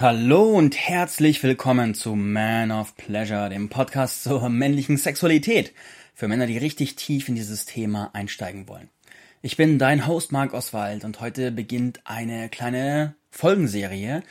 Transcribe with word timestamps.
Hallo 0.00 0.56
und 0.56 0.78
herzlich 0.78 1.42
willkommen 1.42 1.92
zu 1.92 2.14
Man 2.14 2.70
of 2.70 2.96
Pleasure, 2.96 3.50
dem 3.50 3.68
Podcast 3.68 4.22
zur 4.22 4.48
männlichen 4.48 4.96
Sexualität 4.96 5.74
für 6.14 6.26
Männer, 6.26 6.46
die 6.46 6.56
richtig 6.56 6.96
tief 6.96 7.28
in 7.28 7.34
dieses 7.34 7.66
Thema 7.66 8.08
einsteigen 8.14 8.66
wollen. 8.66 8.88
Ich 9.42 9.58
bin 9.58 9.78
dein 9.78 10.06
Host 10.06 10.32
Marc 10.32 10.54
Oswald 10.54 11.04
und 11.04 11.20
heute 11.20 11.52
beginnt 11.52 12.00
eine 12.04 12.48
kleine 12.48 13.14
Folgenserie 13.30 14.22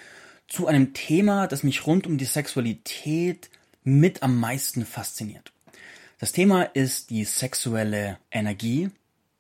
zu 0.48 0.66
einem 0.66 0.96
Thema, 0.96 1.46
das 1.46 1.62
mich 1.62 1.86
rund 1.86 2.08
um 2.08 2.18
die 2.18 2.26
Sexualität 2.26 3.52
mit 3.84 4.24
am 4.24 4.40
meisten 4.40 4.88
fasziniert. 4.88 5.52
Das 6.18 6.32
Thema 6.32 6.64
ist 6.64 7.12
die 7.12 7.26
sexuelle 7.26 8.18
Energie 8.32 8.90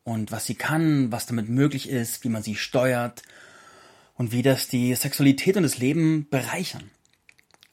und 0.04 0.32
was 0.32 0.46
sie 0.46 0.54
kann, 0.54 1.12
was 1.12 1.26
damit 1.26 1.50
möglich 1.50 1.90
ist, 1.90 2.24
wie 2.24 2.30
man 2.30 2.44
sie 2.44 2.54
steuert 2.54 3.24
und 4.20 4.32
wie 4.34 4.44
das 4.44 4.68
die 4.68 4.94
Sexualität 4.94 5.56
und 5.56 5.64
das 5.64 5.78
Leben 5.78 6.28
bereichern. 6.30 6.92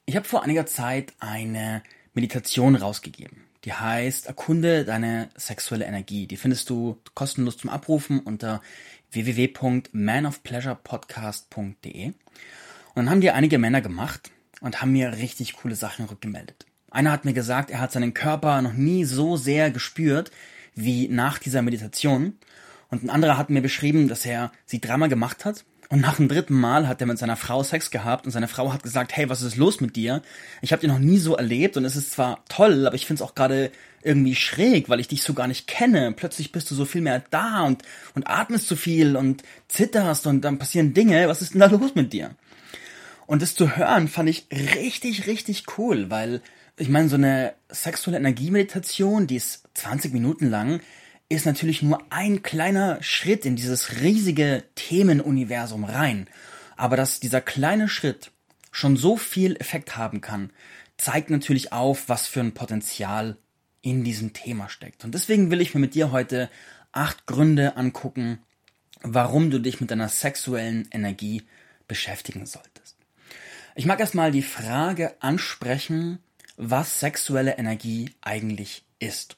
Ich 0.06 0.14
habe 0.14 0.28
vor 0.28 0.44
einiger 0.44 0.64
Zeit 0.64 1.12
eine 1.18 1.82
Meditation 2.14 2.76
rausgegeben. 2.76 3.38
Die 3.64 3.72
heißt 3.72 4.26
Erkunde 4.26 4.84
deine 4.84 5.28
sexuelle 5.36 5.86
Energie. 5.86 6.28
Die 6.28 6.36
findest 6.36 6.70
du 6.70 6.98
kostenlos 7.14 7.58
zum 7.58 7.68
Abrufen 7.68 8.20
unter 8.20 8.62
www.manofpleasurepodcast.de. 9.10 12.06
Und 12.06 12.14
dann 12.94 13.10
haben 13.10 13.20
die 13.20 13.32
einige 13.32 13.58
Männer 13.58 13.80
gemacht 13.80 14.30
und 14.60 14.80
haben 14.80 14.92
mir 14.92 15.16
richtig 15.16 15.54
coole 15.54 15.74
Sachen 15.74 16.04
rückgemeldet. 16.04 16.64
Einer 16.92 17.10
hat 17.10 17.24
mir 17.24 17.34
gesagt, 17.34 17.72
er 17.72 17.80
hat 17.80 17.90
seinen 17.90 18.14
Körper 18.14 18.62
noch 18.62 18.74
nie 18.74 19.04
so 19.04 19.36
sehr 19.36 19.72
gespürt 19.72 20.30
wie 20.76 21.08
nach 21.08 21.40
dieser 21.40 21.62
Meditation. 21.62 22.38
Und 22.88 23.02
ein 23.02 23.10
anderer 23.10 23.36
hat 23.36 23.50
mir 23.50 23.62
beschrieben, 23.62 24.06
dass 24.06 24.24
er 24.24 24.52
sie 24.64 24.80
dreimal 24.80 25.08
gemacht 25.08 25.44
hat 25.44 25.64
und 25.88 26.00
nach 26.00 26.16
dem 26.16 26.28
dritten 26.28 26.54
Mal 26.54 26.88
hat 26.88 27.00
er 27.00 27.06
mit 27.06 27.18
seiner 27.18 27.36
Frau 27.36 27.62
Sex 27.62 27.90
gehabt 27.90 28.26
und 28.26 28.32
seine 28.32 28.48
Frau 28.48 28.72
hat 28.72 28.82
gesagt, 28.82 29.16
hey, 29.16 29.28
was 29.28 29.42
ist 29.42 29.56
los 29.56 29.80
mit 29.80 29.94
dir? 29.94 30.22
Ich 30.60 30.72
habe 30.72 30.80
dich 30.80 30.90
noch 30.90 30.98
nie 30.98 31.18
so 31.18 31.36
erlebt 31.36 31.76
und 31.76 31.84
es 31.84 31.94
ist 31.94 32.12
zwar 32.12 32.44
toll, 32.48 32.86
aber 32.86 32.96
ich 32.96 33.06
finde 33.06 33.22
es 33.22 33.28
auch 33.28 33.34
gerade 33.34 33.70
irgendwie 34.02 34.34
schräg, 34.34 34.88
weil 34.88 35.00
ich 35.00 35.08
dich 35.08 35.22
so 35.22 35.34
gar 35.34 35.46
nicht 35.46 35.66
kenne. 35.68 36.12
Plötzlich 36.12 36.50
bist 36.50 36.70
du 36.70 36.74
so 36.74 36.84
viel 36.84 37.02
mehr 37.02 37.22
da 37.30 37.62
und, 37.62 37.82
und 38.14 38.28
atmest 38.28 38.66
so 38.66 38.74
viel 38.76 39.16
und 39.16 39.42
zitterst 39.68 40.26
und 40.26 40.42
dann 40.42 40.58
passieren 40.58 40.92
Dinge. 40.92 41.28
Was 41.28 41.42
ist 41.42 41.54
denn 41.54 41.60
da 41.60 41.66
los 41.66 41.94
mit 41.94 42.12
dir? 42.12 42.30
Und 43.26 43.42
das 43.42 43.54
zu 43.54 43.76
hören 43.76 44.08
fand 44.08 44.28
ich 44.28 44.46
richtig, 44.52 45.26
richtig 45.26 45.64
cool, 45.78 46.10
weil 46.10 46.40
ich 46.76 46.88
meine, 46.88 47.08
so 47.08 47.16
eine 47.16 47.54
sexuelle 47.68 48.18
Energiemeditation, 48.18 49.26
die 49.26 49.36
ist 49.36 49.64
20 49.74 50.12
Minuten 50.12 50.50
lang, 50.50 50.80
ist 51.28 51.46
natürlich 51.46 51.82
nur 51.82 52.00
ein 52.10 52.42
kleiner 52.42 53.02
Schritt 53.02 53.44
in 53.44 53.56
dieses 53.56 54.00
riesige 54.00 54.64
Themenuniversum 54.74 55.84
rein. 55.84 56.28
Aber 56.76 56.96
dass 56.96 57.20
dieser 57.20 57.40
kleine 57.40 57.88
Schritt 57.88 58.30
schon 58.70 58.96
so 58.96 59.16
viel 59.16 59.56
Effekt 59.56 59.96
haben 59.96 60.20
kann, 60.20 60.50
zeigt 60.98 61.30
natürlich 61.30 61.72
auf, 61.72 62.08
was 62.08 62.26
für 62.26 62.40
ein 62.40 62.54
Potenzial 62.54 63.36
in 63.82 64.04
diesem 64.04 64.32
Thema 64.32 64.68
steckt. 64.68 65.04
Und 65.04 65.14
deswegen 65.14 65.50
will 65.50 65.60
ich 65.60 65.74
mir 65.74 65.80
mit 65.80 65.94
dir 65.94 66.12
heute 66.12 66.50
acht 66.92 67.26
Gründe 67.26 67.76
angucken, 67.76 68.38
warum 69.02 69.50
du 69.50 69.60
dich 69.60 69.80
mit 69.80 69.90
deiner 69.90 70.08
sexuellen 70.08 70.88
Energie 70.90 71.42
beschäftigen 71.88 72.46
solltest. 72.46 72.96
Ich 73.74 73.86
mag 73.86 74.00
erstmal 74.00 74.30
die 74.30 74.42
Frage 74.42 75.14
ansprechen, 75.20 76.18
was 76.56 77.00
sexuelle 77.00 77.58
Energie 77.58 78.10
eigentlich 78.22 78.85
ist. 78.98 79.36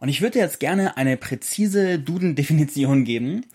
Und 0.00 0.08
ich 0.08 0.20
würde 0.20 0.38
jetzt 0.38 0.60
gerne 0.60 0.96
eine 0.96 1.16
präzise 1.16 1.98
Duden-Definition 1.98 3.04
geben, 3.04 3.46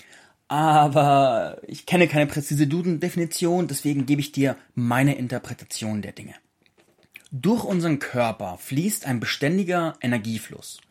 aber 0.48 1.62
ich 1.68 1.86
kenne 1.86 2.08
keine 2.08 2.28
präzise 2.28 2.68
Duden-Definition, 2.68 3.68
deswegen 3.68 4.06
gebe 4.06 4.22
ich 4.22 4.32
dir 4.32 4.58
meine 4.76 5.16
Interpretation 5.16 6.02
der 6.02 6.12
Dinge. 6.12 6.34
Durch 7.32 7.64
unseren 7.64 8.00
Körper 8.00 8.58
fließt 8.58 9.06
ein 9.06 9.22
beständiger 9.22 9.94
Energiefluss. 10.02 10.82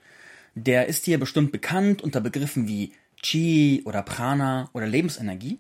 Der 0.55 0.87
ist 0.87 1.07
dir 1.07 1.21
bestimmt 1.21 1.53
bekannt 1.53 2.01
unter 2.01 2.21
Begriffen 2.21 2.67
wie 2.67 2.93
Chi 3.23 3.83
oder 3.85 4.03
Prana 4.03 4.71
oder 4.73 4.87
Lebensenergie. 4.87 5.59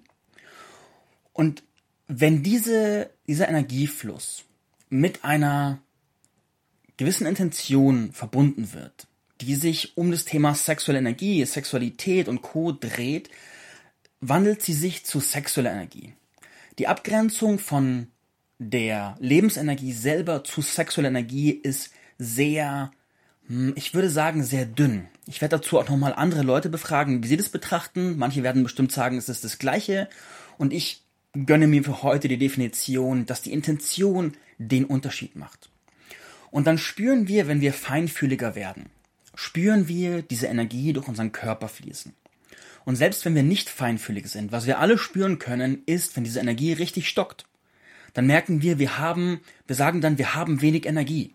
Und 1.35 1.63
wenn 2.09 2.43
diese, 2.43 3.11
dieser 3.27 3.49
Energiefluss 3.49 4.45
mit 4.89 5.25
einer 5.25 5.81
gewissen 7.01 7.27
Intention 7.27 8.13
verbunden 8.13 8.75
wird, 8.75 9.07
die 9.41 9.55
sich 9.55 9.97
um 9.97 10.11
das 10.11 10.27
Thema 10.27 10.55
sexuelle 10.55 10.99
Energie, 10.99 11.43
Sexualität 11.47 12.29
und 12.29 12.43
Co. 12.43 12.73
dreht, 12.73 13.31
wandelt 14.21 14.61
sie 14.61 14.75
sich 14.75 15.07
zu 15.07 15.19
sexueller 15.19 15.73
Energie. 15.73 16.13
Die 16.79 16.89
Abgrenzung 16.89 17.59
von 17.59 18.09
der 18.59 19.17
Lebensenergie 19.19 19.95
selber 19.95 20.45
zu 20.45 20.61
sexueller 20.61 21.09
Energie 21.09 21.53
ist 21.53 21.91
sehr, 22.19 22.91
hm, 23.47 23.73
ich 23.77 23.95
würde 23.95 24.11
sagen, 24.11 24.45
sehr 24.45 24.67
dünn. 24.67 25.07
Ich 25.27 25.41
werde 25.41 25.57
dazu 25.57 25.79
auch 25.79 25.89
nochmal 25.89 26.13
andere 26.13 26.43
Leute 26.43 26.69
befragen, 26.69 27.25
wie 27.25 27.29
sie 27.29 27.39
das 27.39 27.49
betrachten. 27.49 28.19
Manche 28.19 28.43
werden 28.43 28.63
bestimmt 28.63 28.93
sagen, 28.93 29.17
es 29.17 29.31
ist 29.31 29.43
das 29.43 29.59
Gleiche. 29.59 30.11
Und 30.59 30.75
ich 30.75 31.03
gönne 31.33 31.67
mir 31.67 31.83
für 31.83 32.03
heute 32.03 32.29
die 32.29 32.37
Definition, 32.37 33.25
dass 33.25 33.41
die 33.41 33.55
Intention 33.55 34.35
den 34.59 34.85
Unterschied 34.85 35.35
macht. 35.35 35.71
Und 36.51 36.67
dann 36.67 36.79
spüren 36.79 37.29
wir, 37.29 37.47
wenn 37.49 37.61
wir 37.61 37.73
feinfühliger 37.73 38.55
werden, 38.55 38.87
spüren 39.35 39.89
wir 39.89 40.23
diese 40.23 40.47
Energie 40.47 40.93
durch 40.93 41.09
unseren 41.09 41.33
Körper 41.33 41.69
fließen. 41.69 42.15
Und 42.85 42.97
selbst 42.97 43.25
wenn 43.25 43.35
wir 43.35 43.43
nicht 43.43 43.69
feinfühlig 43.69 44.27
sind, 44.29 44.53
was 44.53 44.67
wir 44.67 44.79
alle 44.79 44.99
spüren 44.99 45.39
können, 45.39 45.83
ist, 45.87 46.17
wenn 46.17 46.25
diese 46.25 46.41
Energie 46.41 46.73
richtig 46.73 47.09
stockt, 47.09 47.47
dann 48.15 48.27
merken 48.27 48.63
wir, 48.63 48.79
wir 48.79 48.99
haben, 48.99 49.41
wir 49.67 49.77
sagen 49.77 50.01
dann, 50.01 50.19
wir 50.19 50.35
haben 50.35 50.63
wenig 50.63 50.87
Energie. 50.87 51.35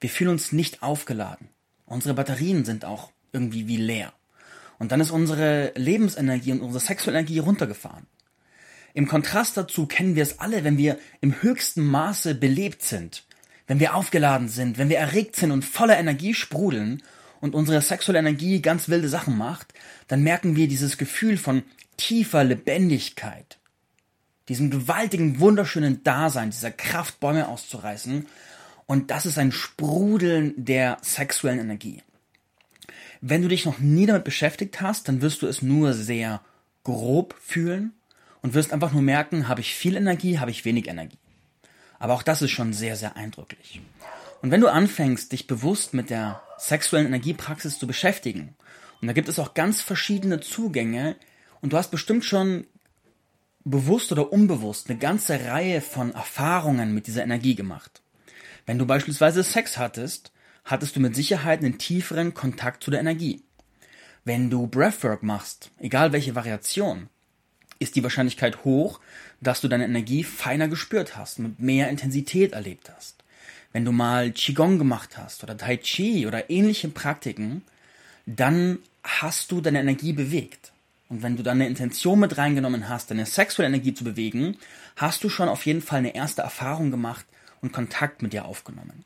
Wir 0.00 0.10
fühlen 0.10 0.32
uns 0.32 0.52
nicht 0.52 0.82
aufgeladen. 0.82 1.48
Unsere 1.86 2.14
Batterien 2.14 2.64
sind 2.64 2.84
auch 2.84 3.12
irgendwie 3.32 3.68
wie 3.68 3.76
leer. 3.76 4.12
Und 4.78 4.92
dann 4.92 5.00
ist 5.00 5.10
unsere 5.10 5.72
Lebensenergie 5.76 6.52
und 6.52 6.60
unsere 6.60 6.84
sexuelle 6.84 7.18
Energie 7.18 7.38
runtergefahren. 7.38 8.06
Im 8.94 9.06
Kontrast 9.06 9.56
dazu 9.56 9.86
kennen 9.86 10.16
wir 10.16 10.22
es 10.22 10.38
alle, 10.40 10.64
wenn 10.64 10.76
wir 10.76 10.98
im 11.20 11.40
höchsten 11.40 11.84
Maße 11.86 12.34
belebt 12.34 12.82
sind, 12.82 13.24
wenn 13.66 13.80
wir 13.80 13.94
aufgeladen 13.94 14.48
sind, 14.48 14.78
wenn 14.78 14.88
wir 14.88 14.98
erregt 14.98 15.36
sind 15.36 15.50
und 15.50 15.64
voller 15.64 15.98
Energie 15.98 16.34
sprudeln 16.34 17.02
und 17.40 17.54
unsere 17.54 17.80
sexuelle 17.80 18.18
Energie 18.18 18.60
ganz 18.60 18.88
wilde 18.88 19.08
Sachen 19.08 19.36
macht, 19.36 19.72
dann 20.08 20.22
merken 20.22 20.56
wir 20.56 20.68
dieses 20.68 20.98
Gefühl 20.98 21.36
von 21.36 21.62
tiefer 21.96 22.44
Lebendigkeit, 22.44 23.58
diesem 24.48 24.70
gewaltigen, 24.70 25.40
wunderschönen 25.40 26.02
Dasein, 26.02 26.50
dieser 26.50 26.70
Kraft, 26.70 27.20
Bäume 27.20 27.48
auszureißen. 27.48 28.26
Und 28.86 29.10
das 29.10 29.26
ist 29.26 29.38
ein 29.38 29.52
Sprudeln 29.52 30.54
der 30.56 30.98
sexuellen 31.02 31.60
Energie. 31.60 32.02
Wenn 33.20 33.42
du 33.42 33.48
dich 33.48 33.64
noch 33.64 33.78
nie 33.78 34.06
damit 34.06 34.24
beschäftigt 34.24 34.80
hast, 34.80 35.08
dann 35.08 35.22
wirst 35.22 35.42
du 35.42 35.46
es 35.46 35.62
nur 35.62 35.94
sehr 35.94 36.40
grob 36.82 37.36
fühlen 37.40 37.92
und 38.42 38.54
wirst 38.54 38.72
einfach 38.72 38.92
nur 38.92 39.02
merken, 39.02 39.46
habe 39.48 39.60
ich 39.60 39.74
viel 39.74 39.96
Energie, 39.96 40.40
habe 40.40 40.50
ich 40.50 40.64
wenig 40.64 40.88
Energie. 40.88 41.18
Aber 42.02 42.14
auch 42.14 42.24
das 42.24 42.42
ist 42.42 42.50
schon 42.50 42.72
sehr, 42.72 42.96
sehr 42.96 43.16
eindrücklich. 43.16 43.80
Und 44.42 44.50
wenn 44.50 44.60
du 44.60 44.66
anfängst, 44.66 45.30
dich 45.30 45.46
bewusst 45.46 45.94
mit 45.94 46.10
der 46.10 46.42
sexuellen 46.58 47.06
Energiepraxis 47.06 47.78
zu 47.78 47.86
beschäftigen, 47.86 48.56
und 49.00 49.06
da 49.06 49.12
gibt 49.12 49.28
es 49.28 49.38
auch 49.38 49.54
ganz 49.54 49.82
verschiedene 49.82 50.40
Zugänge, 50.40 51.14
und 51.60 51.72
du 51.72 51.76
hast 51.76 51.92
bestimmt 51.92 52.24
schon 52.24 52.66
bewusst 53.62 54.10
oder 54.10 54.32
unbewusst 54.32 54.90
eine 54.90 54.98
ganze 54.98 55.46
Reihe 55.46 55.80
von 55.80 56.12
Erfahrungen 56.12 56.92
mit 56.92 57.06
dieser 57.06 57.22
Energie 57.22 57.54
gemacht. 57.54 58.02
Wenn 58.66 58.78
du 58.78 58.86
beispielsweise 58.86 59.44
Sex 59.44 59.78
hattest, 59.78 60.32
hattest 60.64 60.96
du 60.96 61.00
mit 61.00 61.14
Sicherheit 61.14 61.60
einen 61.60 61.78
tieferen 61.78 62.34
Kontakt 62.34 62.82
zu 62.82 62.90
der 62.90 62.98
Energie. 62.98 63.44
Wenn 64.24 64.50
du 64.50 64.66
Breathwork 64.66 65.22
machst, 65.22 65.70
egal 65.78 66.10
welche 66.10 66.34
Variation, 66.34 67.10
ist 67.82 67.96
die 67.96 68.02
Wahrscheinlichkeit 68.02 68.64
hoch, 68.64 69.00
dass 69.40 69.60
du 69.60 69.68
deine 69.68 69.84
Energie 69.84 70.24
feiner 70.24 70.68
gespürt 70.68 71.16
hast, 71.16 71.38
mit 71.38 71.60
mehr 71.60 71.90
Intensität 71.90 72.52
erlebt 72.52 72.90
hast 72.94 73.22
wenn 73.72 73.84
du 73.84 73.92
mal 73.92 74.30
Qigong 74.30 74.78
gemacht 74.78 75.16
hast 75.16 75.42
oder 75.42 75.56
Tai 75.56 75.78
Chi 75.78 76.26
oder 76.26 76.50
ähnliche 76.50 76.88
Praktiken, 76.88 77.62
dann 78.26 78.78
hast 79.02 79.50
du 79.50 79.60
deine 79.60 79.80
Energie 79.80 80.12
bewegt. 80.12 80.72
Und 81.08 81.22
wenn 81.22 81.36
du 81.36 81.42
dann 81.42 81.58
eine 81.60 81.68
Intention 81.68 82.20
mit 82.20 82.38
reingenommen 82.38 82.88
hast, 82.88 83.10
deine 83.10 83.26
sexuelle 83.26 83.68
Energie 83.68 83.94
zu 83.94 84.04
bewegen, 84.04 84.56
hast 84.96 85.24
du 85.24 85.28
schon 85.28 85.48
auf 85.48 85.66
jeden 85.66 85.82
Fall 85.82 85.98
eine 85.98 86.14
erste 86.14 86.42
Erfahrung 86.42 86.90
gemacht 86.90 87.26
und 87.60 87.72
Kontakt 87.72 88.22
mit 88.22 88.32
dir 88.32 88.44
aufgenommen. 88.44 89.04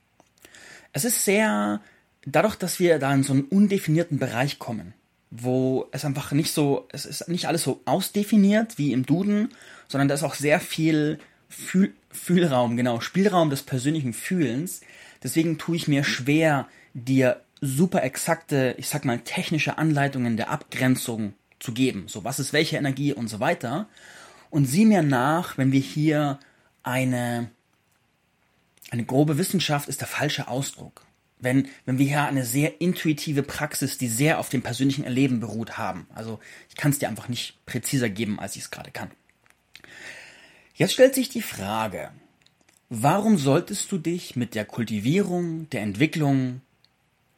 Es 0.93 1.05
ist 1.05 1.25
sehr, 1.25 1.81
dadurch, 2.25 2.57
dass 2.57 2.79
wir 2.79 2.99
da 2.99 3.13
in 3.13 3.23
so 3.23 3.33
einen 3.33 3.45
undefinierten 3.45 4.19
Bereich 4.19 4.59
kommen, 4.59 4.95
wo 5.43 5.89
es 5.93 6.05
einfach 6.05 6.33
nicht 6.33 6.53
so, 6.53 6.89
es 6.93 7.07
ist 7.07 7.29
nicht 7.29 7.47
alles 7.47 7.63
so 7.63 7.81
ausdefiniert 7.85 8.79
wie 8.79 8.93
im 8.93 9.07
Duden, 9.07 9.51
sondern 9.89 10.09
da 10.09 10.15
ist 10.15 10.23
auch 10.23 10.35
sehr 10.35 10.61
viel 10.61 11.19
Fühl 11.49 11.93
Fühlraum, 12.11 12.77
genau, 12.77 13.01
Spielraum 13.01 13.51
des 13.51 13.63
persönlichen 13.63 14.15
Fühlens. 14.15 14.81
Deswegen 15.23 15.59
tue 15.59 15.77
ich 15.77 15.87
mir 15.87 16.03
schwer, 16.03 16.67
dir 16.95 17.43
super 17.61 18.03
exakte, 18.03 18.75
ich 18.79 18.89
sag 18.89 19.05
mal, 19.05 19.19
technische 19.19 19.77
Anleitungen 19.77 20.37
der 20.37 20.51
Abgrenzung 20.51 21.35
zu 21.59 21.73
geben. 21.73 22.05
So, 22.09 22.25
was 22.25 22.39
ist 22.39 22.53
welche 22.53 22.77
Energie 22.77 23.13
und 23.13 23.29
so 23.29 23.39
weiter. 23.39 23.87
Und 24.51 24.65
sieh 24.65 24.87
mir 24.87 25.03
nach, 25.03 25.59
wenn 25.59 25.73
wir 25.73 25.81
hier 25.81 26.39
eine, 26.83 27.51
eine 28.91 29.05
grobe 29.05 29.39
Wissenschaft 29.39 29.89
ist 29.89 30.01
der 30.01 30.09
falsche 30.09 30.49
Ausdruck. 30.49 31.03
Wenn, 31.39 31.69
wenn 31.85 31.99
wir 31.99 32.07
hier 32.07 32.25
eine 32.25 32.45
sehr 32.45 32.81
intuitive 32.81 33.43
Praxis, 33.43 33.99
die 33.99 34.09
sehr 34.09 34.39
auf 34.39 34.49
dem 34.49 34.63
persönlichen 34.63 35.05
Erleben 35.05 35.41
beruht 35.41 35.77
haben. 35.77 36.07
Also 36.15 36.41
ich 36.69 36.77
kann 36.77 36.93
es 36.93 36.99
dir 36.99 37.09
einfach 37.09 37.29
nicht 37.29 37.59
präziser 37.67 38.09
geben, 38.09 38.41
als 38.41 38.57
ich 38.57 38.63
es 38.63 38.71
gerade 38.71 38.91
kann. 38.91 39.11
Jetzt 40.75 40.93
stellt 40.93 41.15
sich 41.15 41.29
die 41.29 41.43
Frage, 41.43 42.11
warum 42.89 43.39
solltest 43.39 43.91
du 43.93 43.99
dich 43.99 44.37
mit 44.37 44.55
der 44.55 44.65
Kultivierung, 44.65 45.69
der 45.71 45.83
Entwicklung 45.83 46.61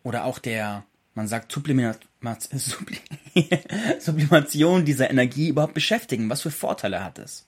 oder 0.02 0.24
auch 0.24 0.38
der, 0.38 0.84
man 1.14 1.28
sagt, 1.28 1.52
Sublimation 4.00 4.84
dieser 4.84 5.10
Energie 5.10 5.48
überhaupt 5.48 5.74
beschäftigen? 5.74 6.30
Was 6.30 6.42
für 6.42 6.50
Vorteile 6.50 7.04
hat 7.04 7.18
es? 7.18 7.46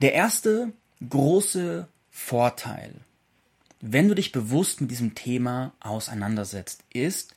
Der 0.00 0.14
erste 0.14 0.72
große 1.08 1.88
Vorteil, 2.10 2.94
wenn 3.82 4.08
du 4.08 4.14
dich 4.14 4.32
bewusst 4.32 4.80
mit 4.80 4.90
diesem 4.90 5.14
Thema 5.14 5.72
auseinandersetzt, 5.80 6.84
ist, 6.92 7.34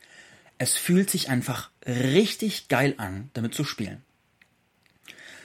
es 0.60 0.76
fühlt 0.76 1.10
sich 1.10 1.30
einfach 1.30 1.72
richtig 1.86 2.70
geil 2.70 2.94
an, 2.98 3.32
damit 3.34 3.56
zu 3.56 3.64
spielen. 3.64 4.04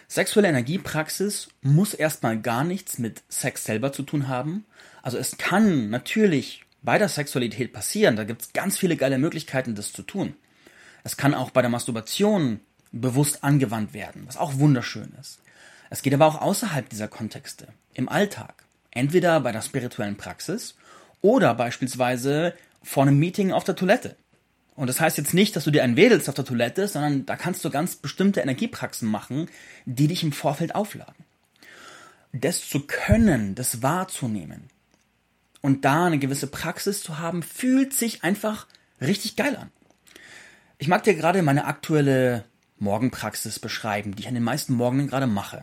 Sexuelle 0.08 0.48
Energiepraxis 0.48 1.48
muss 1.62 1.94
erstmal 1.94 2.38
gar 2.40 2.64
nichts 2.64 2.98
mit 2.98 3.22
Sex 3.28 3.64
selber 3.64 3.92
zu 3.92 4.02
tun 4.02 4.28
haben. 4.28 4.66
Also 5.02 5.16
es 5.16 5.38
kann 5.38 5.88
natürlich 5.88 6.64
bei 6.82 6.98
der 6.98 7.08
Sexualität 7.08 7.72
passieren, 7.72 8.16
da 8.16 8.24
gibt 8.24 8.42
es 8.42 8.52
ganz 8.52 8.76
viele 8.76 8.96
geile 8.96 9.18
Möglichkeiten, 9.18 9.74
das 9.74 9.92
zu 9.92 10.02
tun. 10.02 10.34
Es 11.02 11.16
kann 11.16 11.34
auch 11.34 11.50
bei 11.50 11.62
der 11.62 11.70
Masturbation 11.70 12.60
bewusst 12.92 13.42
angewandt 13.42 13.94
werden, 13.94 14.24
was 14.26 14.36
auch 14.36 14.58
wunderschön 14.58 15.12
ist. 15.18 15.40
Es 15.88 16.02
geht 16.02 16.12
aber 16.12 16.26
auch 16.26 16.40
außerhalb 16.40 16.88
dieser 16.88 17.08
Kontexte, 17.08 17.68
im 17.94 18.08
Alltag. 18.08 18.64
Entweder 18.90 19.40
bei 19.40 19.52
der 19.52 19.62
spirituellen 19.62 20.16
Praxis 20.16 20.74
oder 21.22 21.54
beispielsweise 21.54 22.54
vor 22.82 23.02
einem 23.02 23.18
Meeting 23.18 23.52
auf 23.52 23.64
der 23.64 23.76
Toilette. 23.76 24.16
Und 24.74 24.86
das 24.86 25.00
heißt 25.00 25.18
jetzt 25.18 25.34
nicht, 25.34 25.56
dass 25.56 25.64
du 25.64 25.70
dir 25.70 25.82
einen 25.82 25.96
wedelst 25.96 26.28
auf 26.28 26.34
der 26.34 26.44
Toilette, 26.44 26.88
sondern 26.88 27.26
da 27.26 27.36
kannst 27.36 27.64
du 27.64 27.70
ganz 27.70 27.96
bestimmte 27.96 28.40
Energiepraxen 28.40 29.08
machen, 29.08 29.48
die 29.84 30.06
dich 30.06 30.22
im 30.22 30.32
Vorfeld 30.32 30.74
aufladen. 30.74 31.24
Das 32.32 32.68
zu 32.68 32.80
können, 32.86 33.54
das 33.54 33.82
wahrzunehmen 33.82 34.70
und 35.60 35.84
da 35.84 36.06
eine 36.06 36.18
gewisse 36.18 36.46
Praxis 36.46 37.02
zu 37.02 37.18
haben, 37.18 37.42
fühlt 37.42 37.92
sich 37.92 38.24
einfach 38.24 38.66
richtig 39.00 39.36
geil 39.36 39.56
an. 39.56 39.70
Ich 40.78 40.88
mag 40.88 41.02
dir 41.02 41.14
gerade 41.14 41.42
meine 41.42 41.66
aktuelle 41.66 42.44
Morgenpraxis 42.78 43.58
beschreiben, 43.58 44.14
die 44.14 44.22
ich 44.22 44.28
an 44.28 44.34
den 44.34 44.44
meisten 44.44 44.72
Morgen 44.72 45.08
gerade 45.08 45.26
mache 45.26 45.62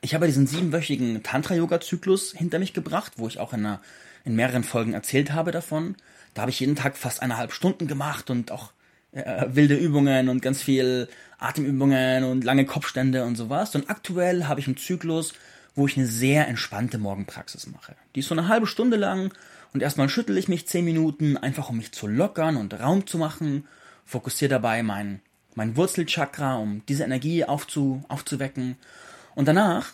ich 0.00 0.14
habe 0.14 0.26
diesen 0.26 0.46
siebenwöchigen 0.46 1.22
Tantra-Yoga-Zyklus 1.22 2.32
hinter 2.32 2.58
mich 2.58 2.72
gebracht, 2.72 3.14
wo 3.16 3.26
ich 3.26 3.38
auch 3.38 3.52
in, 3.52 3.66
einer, 3.66 3.80
in 4.28 4.36
mehreren 4.36 4.62
Folgen 4.62 4.92
erzählt 4.92 5.32
habe 5.32 5.50
davon. 5.50 5.96
Da 6.34 6.42
habe 6.42 6.50
ich 6.50 6.60
jeden 6.60 6.76
Tag 6.76 6.96
fast 6.96 7.22
eineinhalb 7.22 7.52
Stunden 7.52 7.88
gemacht 7.88 8.30
und 8.30 8.52
auch 8.52 8.72
äh, 9.12 9.46
wilde 9.48 9.74
Übungen 9.74 10.28
und 10.28 10.42
ganz 10.42 10.62
viel 10.62 11.08
Atemübungen 11.38 12.24
und 12.24 12.44
lange 12.44 12.66
Kopfstände 12.66 13.24
und 13.24 13.36
sowas. 13.36 13.74
Und 13.74 13.88
aktuell 13.88 14.44
habe 14.44 14.60
ich 14.60 14.66
einen 14.66 14.76
Zyklus, 14.76 15.32
wo 15.74 15.86
ich 15.86 15.96
eine 15.96 16.06
sehr 16.06 16.46
entspannte 16.46 16.98
Morgenpraxis 16.98 17.66
mache. 17.68 17.94
Die 18.14 18.20
ist 18.20 18.28
so 18.28 18.34
eine 18.34 18.48
halbe 18.48 18.66
Stunde 18.66 18.96
lang 18.96 19.32
und 19.72 19.82
erstmal 19.82 20.08
schüttel 20.08 20.36
ich 20.36 20.48
mich 20.48 20.66
zehn 20.66 20.84
Minuten, 20.84 21.36
einfach 21.36 21.70
um 21.70 21.78
mich 21.78 21.92
zu 21.92 22.06
lockern 22.06 22.56
und 22.56 22.78
Raum 22.78 23.06
zu 23.06 23.16
machen, 23.16 23.66
fokussiere 24.04 24.50
dabei 24.50 24.82
mein, 24.82 25.20
mein 25.54 25.76
Wurzelchakra, 25.76 26.56
um 26.56 26.82
diese 26.86 27.04
Energie 27.04 27.44
aufzu, 27.44 28.04
aufzuwecken 28.08 28.76
und 29.34 29.48
danach 29.48 29.92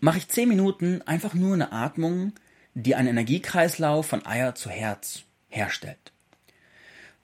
mache 0.00 0.18
ich 0.18 0.28
10 0.28 0.48
Minuten 0.48 1.02
einfach 1.02 1.34
nur 1.34 1.54
eine 1.54 1.72
Atmung, 1.72 2.32
die 2.74 2.94
einen 2.94 3.08
Energiekreislauf 3.08 4.06
von 4.06 4.24
Eier 4.26 4.54
zu 4.54 4.70
Herz 4.70 5.22
herstellt. 5.48 6.12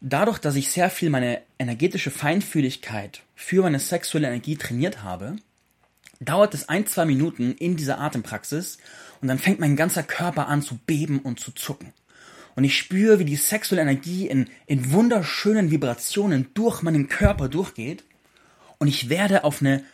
Dadurch, 0.01 0.39
dass 0.39 0.57
ich 0.57 0.71
sehr 0.71 0.91
viel 0.91 1.11
meine 1.11 1.43
energetische 1.59 2.11
Feinfühligkeit 2.11 3.23
für 3.35 3.63
meine 3.63 3.79
sexuelle 3.79 4.27
Energie 4.27 4.57
trainiert 4.57 5.03
habe, 5.03 5.37
dauert 6.21 6.55
es 6.55 6.69
ein, 6.69 6.87
zwei 6.87 7.05
Minuten 7.05 7.53
in 7.55 7.77
dieser 7.77 8.01
Atempraxis 8.01 8.79
und 9.21 9.29
dann 9.29 9.39
fängt 9.39 9.61
mein 9.61 9.77
ganzer 9.77 10.03
Körper 10.03 10.49
an 10.49 10.63
zu 10.63 10.79
beben 10.87 11.21
und 11.21 11.41
zu 11.41 11.53
zucken. 11.53 11.93
Und 12.55 12.65
ich 12.65 12.77
spüre, 12.77 13.19
wie 13.19 13.25
die 13.25 13.37
sexuelle 13.37 13.83
Energie 13.83 14.27
in, 14.27 14.49
in 14.67 14.93
wunderschönen 14.93 15.71
Vibrationen 15.71 16.49
durch 16.55 16.83
meinen 16.83 17.09
Körper 17.09 17.49
durchgeht 17.49 18.05
und 18.79 18.89
ich 18.89 19.09
werde 19.09 19.45
auf 19.45 19.61
eine 19.61 19.85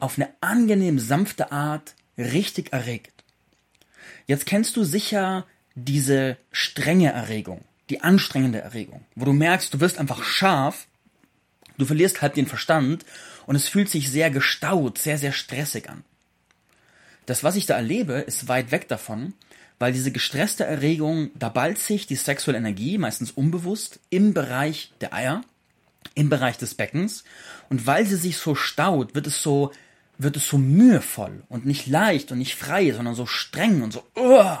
auf 0.00 0.18
eine 0.18 0.28
angenehm 0.40 0.98
sanfte 0.98 1.52
Art 1.52 1.94
richtig 2.18 2.72
erregt. 2.72 3.13
Jetzt 4.26 4.46
kennst 4.46 4.76
du 4.76 4.84
sicher 4.84 5.46
diese 5.74 6.36
strenge 6.52 7.12
Erregung, 7.12 7.64
die 7.90 8.00
anstrengende 8.00 8.60
Erregung, 8.60 9.04
wo 9.14 9.24
du 9.24 9.32
merkst, 9.32 9.74
du 9.74 9.80
wirst 9.80 9.98
einfach 9.98 10.22
scharf, 10.22 10.86
du 11.76 11.84
verlierst 11.84 12.22
halb 12.22 12.34
den 12.34 12.46
Verstand 12.46 13.04
und 13.46 13.56
es 13.56 13.68
fühlt 13.68 13.90
sich 13.90 14.10
sehr 14.10 14.30
gestaut, 14.30 14.98
sehr, 14.98 15.18
sehr 15.18 15.32
stressig 15.32 15.88
an. 15.88 16.04
Das, 17.26 17.42
was 17.42 17.56
ich 17.56 17.66
da 17.66 17.74
erlebe, 17.74 18.14
ist 18.14 18.48
weit 18.48 18.70
weg 18.70 18.88
davon, 18.88 19.34
weil 19.78 19.92
diese 19.92 20.12
gestresste 20.12 20.64
Erregung, 20.64 21.30
da 21.34 21.48
ballt 21.48 21.78
sich 21.78 22.06
die 22.06 22.16
sexuelle 22.16 22.58
Energie, 22.58 22.98
meistens 22.98 23.30
unbewusst, 23.30 23.98
im 24.10 24.34
Bereich 24.34 24.92
der 25.00 25.12
Eier, 25.12 25.42
im 26.14 26.28
Bereich 26.28 26.58
des 26.58 26.74
Beckens. 26.74 27.24
Und 27.70 27.86
weil 27.86 28.06
sie 28.06 28.16
sich 28.16 28.36
so 28.36 28.54
staut, 28.54 29.14
wird 29.14 29.26
es 29.26 29.42
so 29.42 29.72
wird 30.18 30.36
es 30.36 30.48
so 30.48 30.58
mühevoll 30.58 31.42
und 31.48 31.66
nicht 31.66 31.86
leicht 31.86 32.30
und 32.32 32.38
nicht 32.38 32.54
frei, 32.54 32.92
sondern 32.92 33.14
so 33.14 33.26
streng 33.26 33.82
und 33.82 33.92
so. 33.92 34.04
Uh. 34.16 34.56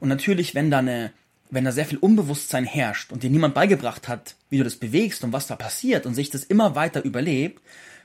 Und 0.00 0.08
natürlich, 0.08 0.54
wenn 0.54 0.70
da 0.70 0.78
eine, 0.78 1.12
wenn 1.50 1.64
da 1.64 1.72
sehr 1.72 1.84
viel 1.84 1.98
Unbewusstsein 1.98 2.64
herrscht 2.64 3.12
und 3.12 3.22
dir 3.22 3.30
niemand 3.30 3.54
beigebracht 3.54 4.08
hat, 4.08 4.36
wie 4.50 4.58
du 4.58 4.64
das 4.64 4.76
bewegst 4.76 5.22
und 5.24 5.32
was 5.32 5.46
da 5.46 5.56
passiert 5.56 6.06
und 6.06 6.14
sich 6.14 6.30
das 6.30 6.44
immer 6.44 6.74
weiter 6.74 7.04
überlebt, 7.04 7.60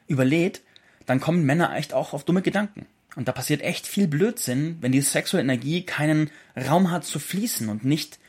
überlädt, 0.07 0.61
dann 1.05 1.21
kommen 1.21 1.45
Männer 1.45 1.75
echt 1.75 1.93
auch 1.93 2.13
auf 2.13 2.23
dumme 2.23 2.41
Gedanken. 2.41 2.85
Und 3.15 3.27
da 3.27 3.31
passiert 3.31 3.61
echt 3.61 3.87
viel 3.87 4.07
Blödsinn, 4.07 4.77
wenn 4.81 4.91
die 4.91 5.01
sexuelle 5.01 5.43
Energie 5.43 5.83
keinen 5.83 6.29
Raum 6.55 6.91
hat 6.91 7.03
zu 7.05 7.17
fließen 7.17 7.67
und 7.69 7.83
nicht 7.83 8.19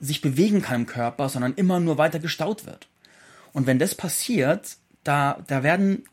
sich 0.00 0.20
bewegen 0.20 0.62
kann 0.62 0.82
im 0.82 0.86
Körper, 0.86 1.28
sondern 1.28 1.54
immer 1.54 1.80
nur 1.80 1.98
weiter 1.98 2.18
gestaut 2.18 2.64
wird. 2.64 2.88
Und 3.52 3.66
wenn 3.66 3.78
das 3.78 3.94
passiert, 3.94 4.76
da, 5.04 5.42
da 5.46 5.62
werden 5.62 6.04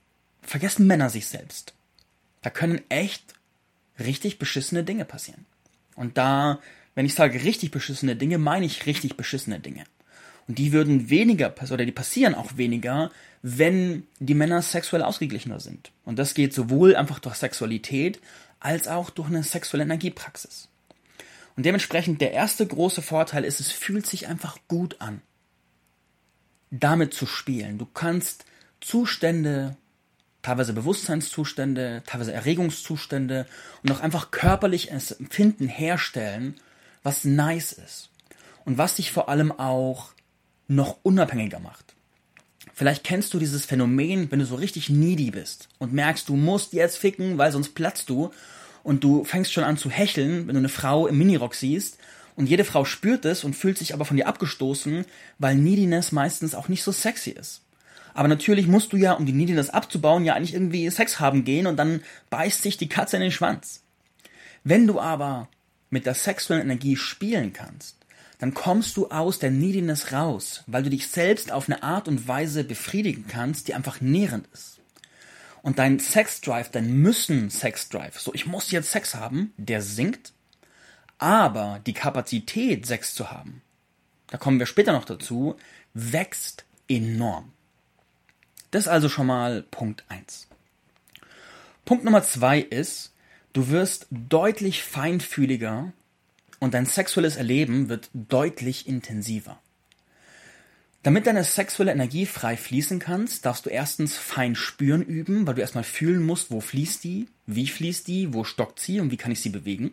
vergessen 0.45 0.87
Männer 0.87 1.09
sich 1.09 1.27
selbst. 1.27 1.73
Da 2.41 2.49
können 2.49 2.81
echt 2.89 3.33
richtig 3.99 4.39
beschissene 4.39 4.83
Dinge 4.83 5.05
passieren. 5.05 5.45
Und 5.95 6.17
da, 6.17 6.59
wenn 6.93 7.05
ich 7.05 7.15
sage 7.15 7.43
richtig 7.43 7.71
beschissene 7.71 8.15
Dinge, 8.15 8.37
meine 8.37 8.65
ich 8.65 8.85
richtig 8.85 9.17
beschissene 9.17 9.59
Dinge. 9.59 9.85
Und 10.47 10.59
die 10.59 10.71
würden 10.71 11.09
weniger, 11.09 11.53
oder 11.71 11.85
die 11.85 11.91
passieren 11.91 12.35
auch 12.35 12.57
weniger, 12.57 13.11
wenn 13.41 14.05
die 14.19 14.35
Männer 14.35 14.61
sexuell 14.61 15.01
ausgeglichener 15.01 15.59
sind. 15.59 15.91
Und 16.03 16.19
das 16.19 16.33
geht 16.33 16.53
sowohl 16.53 16.95
einfach 16.95 17.19
durch 17.19 17.35
Sexualität 17.35 18.19
als 18.59 18.87
auch 18.87 19.09
durch 19.09 19.27
eine 19.27 19.43
sexuelle 19.43 19.83
Energiepraxis. 19.83 20.67
Und 21.55 21.65
dementsprechend 21.65 22.21
der 22.21 22.31
erste 22.31 22.67
große 22.67 23.01
Vorteil 23.01 23.43
ist, 23.43 23.59
es 23.59 23.71
fühlt 23.71 24.05
sich 24.05 24.27
einfach 24.27 24.57
gut 24.67 24.99
an, 24.99 25.21
damit 26.69 27.13
zu 27.13 27.25
spielen. 27.25 27.77
Du 27.77 27.85
kannst 27.85 28.45
Zustände 28.81 29.77
teilweise 30.45 30.73
Bewusstseinszustände, 30.73 32.03
teilweise 32.05 32.31
Erregungszustände 32.31 33.47
und 33.83 33.91
auch 33.91 34.01
einfach 34.01 34.29
körperliches 34.29 35.11
Empfinden 35.11 35.67
herstellen, 35.67 36.55
was 37.01 37.25
nice 37.25 37.73
ist. 37.73 38.09
Und 38.63 38.77
was 38.77 38.95
dich 38.95 39.11
vor 39.11 39.29
allem 39.29 39.51
auch 39.51 40.11
noch 40.67 40.97
unabhängiger 41.03 41.59
macht. 41.59 41.93
Vielleicht 42.73 43.03
kennst 43.03 43.33
du 43.33 43.39
dieses 43.39 43.65
Phänomen, 43.65 44.31
wenn 44.31 44.39
du 44.39 44.45
so 44.45 44.55
richtig 44.55 44.89
needy 44.89 45.31
bist 45.31 45.69
und 45.79 45.93
merkst, 45.93 46.27
du 46.29 46.35
musst 46.35 46.73
jetzt 46.73 46.97
ficken, 46.97 47.37
weil 47.37 47.51
sonst 47.51 47.73
platzt 47.73 48.09
du 48.09 48.31
und 48.83 49.03
du 49.03 49.23
fängst 49.23 49.53
schon 49.53 49.63
an 49.63 49.77
zu 49.77 49.89
hecheln, 49.89 50.47
wenn 50.47 50.55
du 50.55 50.59
eine 50.59 50.69
Frau 50.69 51.07
im 51.07 51.17
Minirock 51.17 51.55
siehst 51.55 51.97
und 52.35 52.49
jede 52.49 52.65
Frau 52.65 52.85
spürt 52.85 53.25
es 53.25 53.43
und 53.43 53.55
fühlt 53.55 53.77
sich 53.77 53.93
aber 53.93 54.05
von 54.05 54.17
dir 54.17 54.27
abgestoßen, 54.27 55.05
weil 55.39 55.55
Neediness 55.55 56.11
meistens 56.11 56.53
auch 56.53 56.67
nicht 56.67 56.83
so 56.83 56.91
sexy 56.91 57.31
ist. 57.31 57.61
Aber 58.15 58.29
natürlich 58.29 58.65
musst 58.65 58.93
du 58.93 58.97
ja, 58.97 59.11
um 59.11 59.25
die 59.25 59.33
Neediness 59.33 59.69
abzubauen, 59.69 60.23
ja 60.23 60.33
eigentlich 60.33 60.53
irgendwie 60.53 60.89
Sex 60.89 61.19
haben 61.19 61.43
gehen 61.43 61.67
und 61.67 61.75
dann 61.75 62.01
beißt 62.29 62.63
sich 62.63 62.77
die 62.77 62.87
Katze 62.87 63.17
in 63.17 63.21
den 63.21 63.31
Schwanz. 63.31 63.83
Wenn 64.63 64.87
du 64.87 65.01
aber 65.01 65.49
mit 65.89 66.05
der 66.05 66.15
sexuellen 66.15 66.63
Energie 66.63 66.95
spielen 66.95 67.51
kannst, 67.51 67.97
dann 68.39 68.53
kommst 68.53 68.95
du 68.95 69.09
aus 69.09 69.39
der 69.39 69.51
Neediness 69.51 70.13
raus, 70.13 70.63
weil 70.65 70.83
du 70.83 70.89
dich 70.89 71.09
selbst 71.09 71.51
auf 71.51 71.67
eine 71.67 71.83
Art 71.83 72.07
und 72.07 72.25
Weise 72.25 72.63
befriedigen 72.63 73.25
kannst, 73.27 73.67
die 73.67 73.73
einfach 73.73 73.99
nährend 73.99 74.47
ist. 74.53 74.79
Und 75.61 75.77
dein 75.77 75.99
Sexdrive, 75.99 76.69
dein 76.71 76.93
Müssen-Sexdrive, 76.93 78.17
so 78.17 78.33
ich 78.33 78.45
muss 78.45 78.71
jetzt 78.71 78.91
Sex 78.91 79.15
haben, 79.15 79.53
der 79.57 79.81
sinkt, 79.81 80.31
aber 81.17 81.81
die 81.85 81.93
Kapazität, 81.93 82.85
Sex 82.85 83.13
zu 83.13 83.29
haben, 83.29 83.61
da 84.27 84.37
kommen 84.37 84.59
wir 84.59 84.67
später 84.67 84.93
noch 84.93 85.05
dazu, 85.05 85.57
wächst 85.93 86.63
enorm. 86.87 87.51
Das 88.71 88.87
also 88.87 89.09
schon 89.09 89.27
mal 89.27 89.63
Punkt 89.63 90.03
1. 90.09 90.47
Punkt 91.85 92.03
Nummer 92.03 92.23
2 92.23 92.59
ist, 92.59 93.11
Du 93.55 93.69
wirst 93.69 94.07
deutlich 94.11 94.83
feinfühliger 94.83 95.93
und 96.59 96.73
dein 96.73 96.85
sexuelles 96.85 97.37
Erleben 97.37 97.87
wird 97.87 98.09
deutlich 98.13 98.85
intensiver. 98.85 99.61
Damit 101.03 101.25
deine 101.25 101.45
sexuelle 101.45 101.93
Energie 101.93 102.25
frei 102.25 102.57
fließen 102.57 102.99
kannst, 102.99 103.45
darfst 103.45 103.65
du 103.65 103.69
erstens 103.69 104.17
fein 104.17 104.55
spüren 104.55 105.01
üben, 105.01 105.47
weil 105.47 105.55
du 105.55 105.61
erstmal 105.61 105.85
fühlen 105.85 106.21
musst, 106.21 106.51
wo 106.51 106.59
fließt 106.59 107.01
die, 107.05 107.29
wie 107.45 107.67
fließt 107.67 108.05
die, 108.09 108.33
wo 108.33 108.43
stockt 108.43 108.81
sie 108.81 108.99
und 108.99 109.09
wie 109.09 109.17
kann 109.17 109.31
ich 109.31 109.39
sie 109.39 109.47
bewegen. 109.47 109.91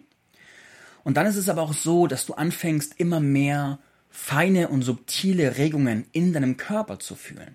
Und 1.04 1.16
dann 1.16 1.26
ist 1.26 1.36
es 1.36 1.48
aber 1.48 1.62
auch 1.62 1.72
so, 1.72 2.08
dass 2.08 2.26
du 2.26 2.34
anfängst, 2.34 2.98
immer 2.98 3.20
mehr 3.20 3.78
feine 4.10 4.70
und 4.70 4.82
subtile 4.82 5.56
Regungen 5.56 6.06
in 6.10 6.32
deinem 6.32 6.56
Körper 6.56 6.98
zu 6.98 7.14
fühlen. 7.14 7.54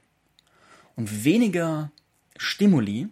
Und 0.97 1.23
weniger 1.23 1.91
Stimuli 2.37 3.07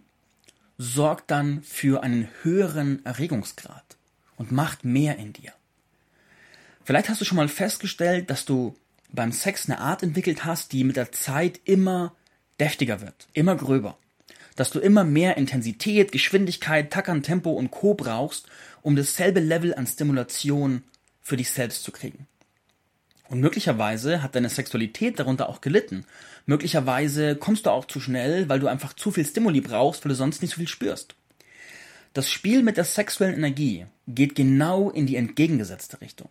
sorgt 0.76 1.30
dann 1.30 1.62
für 1.62 2.02
einen 2.02 2.28
höheren 2.42 3.02
Erregungsgrad 3.06 3.96
und 4.36 4.52
macht 4.52 4.84
mehr 4.84 5.16
in 5.16 5.32
dir. 5.32 5.52
Vielleicht 6.84 7.08
hast 7.08 7.20
du 7.20 7.24
schon 7.24 7.36
mal 7.36 7.48
festgestellt, 7.48 8.28
dass 8.28 8.44
du 8.44 8.76
beim 9.12 9.32
Sex 9.32 9.70
eine 9.70 9.78
Art 9.78 10.02
entwickelt 10.02 10.44
hast, 10.44 10.72
die 10.72 10.84
mit 10.84 10.96
der 10.96 11.12
Zeit 11.12 11.60
immer 11.64 12.14
deftiger 12.60 13.00
wird, 13.00 13.28
immer 13.32 13.56
gröber. 13.56 13.96
Dass 14.56 14.70
du 14.70 14.80
immer 14.80 15.04
mehr 15.04 15.36
Intensität, 15.36 16.12
Geschwindigkeit, 16.12 16.90
Tackern, 16.90 17.22
Tempo 17.22 17.50
und 17.52 17.70
Co. 17.70 17.94
brauchst, 17.94 18.46
um 18.82 18.96
dasselbe 18.96 19.40
Level 19.40 19.74
an 19.74 19.86
Stimulation 19.86 20.82
für 21.22 21.36
dich 21.36 21.50
selbst 21.50 21.84
zu 21.84 21.92
kriegen. 21.92 22.26
Und 23.28 23.40
möglicherweise 23.40 24.22
hat 24.22 24.34
deine 24.34 24.48
Sexualität 24.48 25.18
darunter 25.18 25.48
auch 25.48 25.60
gelitten. 25.60 26.04
Möglicherweise 26.46 27.36
kommst 27.36 27.66
du 27.66 27.70
auch 27.70 27.86
zu 27.86 28.00
schnell, 28.00 28.48
weil 28.48 28.60
du 28.60 28.68
einfach 28.68 28.92
zu 28.92 29.10
viel 29.10 29.26
Stimuli 29.26 29.60
brauchst, 29.60 30.04
weil 30.04 30.10
du 30.10 30.16
sonst 30.16 30.42
nicht 30.42 30.52
so 30.52 30.58
viel 30.58 30.68
spürst. 30.68 31.14
Das 32.14 32.30
Spiel 32.30 32.62
mit 32.62 32.76
der 32.76 32.84
sexuellen 32.84 33.34
Energie 33.34 33.86
geht 34.06 34.34
genau 34.36 34.90
in 34.90 35.06
die 35.06 35.16
entgegengesetzte 35.16 36.00
Richtung. 36.00 36.30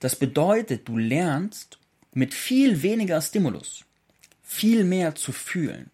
Das 0.00 0.16
bedeutet, 0.16 0.88
du 0.88 0.98
lernst, 0.98 1.78
mit 2.12 2.34
viel 2.34 2.82
weniger 2.82 3.20
Stimulus 3.20 3.84
viel 4.46 4.84
mehr 4.84 5.14
zu 5.16 5.32
fühlen. 5.32 5.90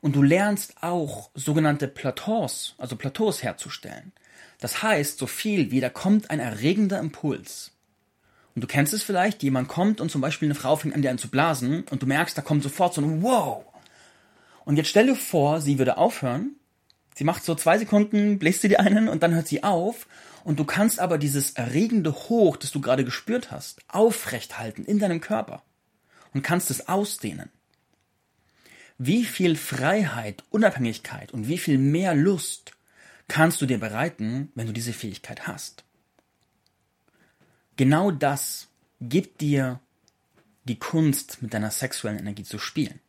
Und 0.00 0.16
du 0.16 0.22
lernst 0.22 0.82
auch 0.82 1.30
sogenannte 1.34 1.88
Plateaus, 1.88 2.74
also 2.78 2.96
Plateaus 2.96 3.42
herzustellen. 3.42 4.12
Das 4.60 4.82
heißt, 4.82 5.18
so 5.18 5.26
viel 5.26 5.70
wie 5.70 5.80
da 5.80 5.90
kommt 5.90 6.30
ein 6.30 6.40
erregender 6.40 6.98
Impuls. 7.00 7.72
Und 8.54 8.62
du 8.62 8.66
kennst 8.66 8.92
es 8.92 9.02
vielleicht, 9.02 9.42
jemand 9.42 9.68
kommt 9.68 10.00
und 10.00 10.10
zum 10.10 10.20
Beispiel 10.20 10.48
eine 10.48 10.54
Frau 10.54 10.76
fängt 10.76 10.94
an 10.94 11.02
dir 11.02 11.10
an 11.10 11.18
zu 11.18 11.28
blasen 11.28 11.84
und 11.90 12.02
du 12.02 12.06
merkst, 12.06 12.36
da 12.36 12.42
kommt 12.42 12.62
sofort 12.62 12.94
so 12.94 13.00
ein 13.00 13.22
Wow. 13.22 13.64
Und 14.64 14.76
jetzt 14.76 14.88
stell 14.88 15.06
dir 15.06 15.16
vor, 15.16 15.60
sie 15.60 15.78
würde 15.78 15.96
aufhören, 15.96 16.56
sie 17.14 17.24
macht 17.24 17.44
so 17.44 17.54
zwei 17.54 17.78
Sekunden, 17.78 18.38
bläst 18.38 18.62
sie 18.62 18.68
dir 18.68 18.80
einen 18.80 19.08
und 19.08 19.22
dann 19.22 19.34
hört 19.34 19.48
sie 19.48 19.62
auf 19.62 20.06
und 20.44 20.58
du 20.58 20.64
kannst 20.64 21.00
aber 21.00 21.18
dieses 21.18 21.52
erregende 21.52 22.12
Hoch, 22.12 22.56
das 22.56 22.70
du 22.70 22.80
gerade 22.80 23.04
gespürt 23.04 23.50
hast, 23.50 23.80
aufrecht 23.88 24.58
halten 24.58 24.84
in 24.84 24.98
deinem 24.98 25.20
Körper 25.20 25.62
und 26.34 26.42
kannst 26.42 26.70
es 26.70 26.88
ausdehnen. 26.88 27.50
Wie 28.98 29.24
viel 29.24 29.56
Freiheit, 29.56 30.44
Unabhängigkeit 30.50 31.32
und 31.32 31.48
wie 31.48 31.58
viel 31.58 31.78
mehr 31.78 32.14
Lust 32.14 32.72
kannst 33.28 33.62
du 33.62 33.66
dir 33.66 33.78
bereiten, 33.78 34.50
wenn 34.54 34.66
du 34.66 34.72
diese 34.72 34.92
Fähigkeit 34.92 35.46
hast? 35.46 35.84
Genau 37.80 38.10
das 38.10 38.68
gibt 39.00 39.40
dir 39.40 39.80
die 40.64 40.78
Kunst, 40.78 41.40
mit 41.40 41.54
deiner 41.54 41.70
sexuellen 41.70 42.18
Energie 42.18 42.42
zu 42.42 42.58
spielen. 42.58 43.00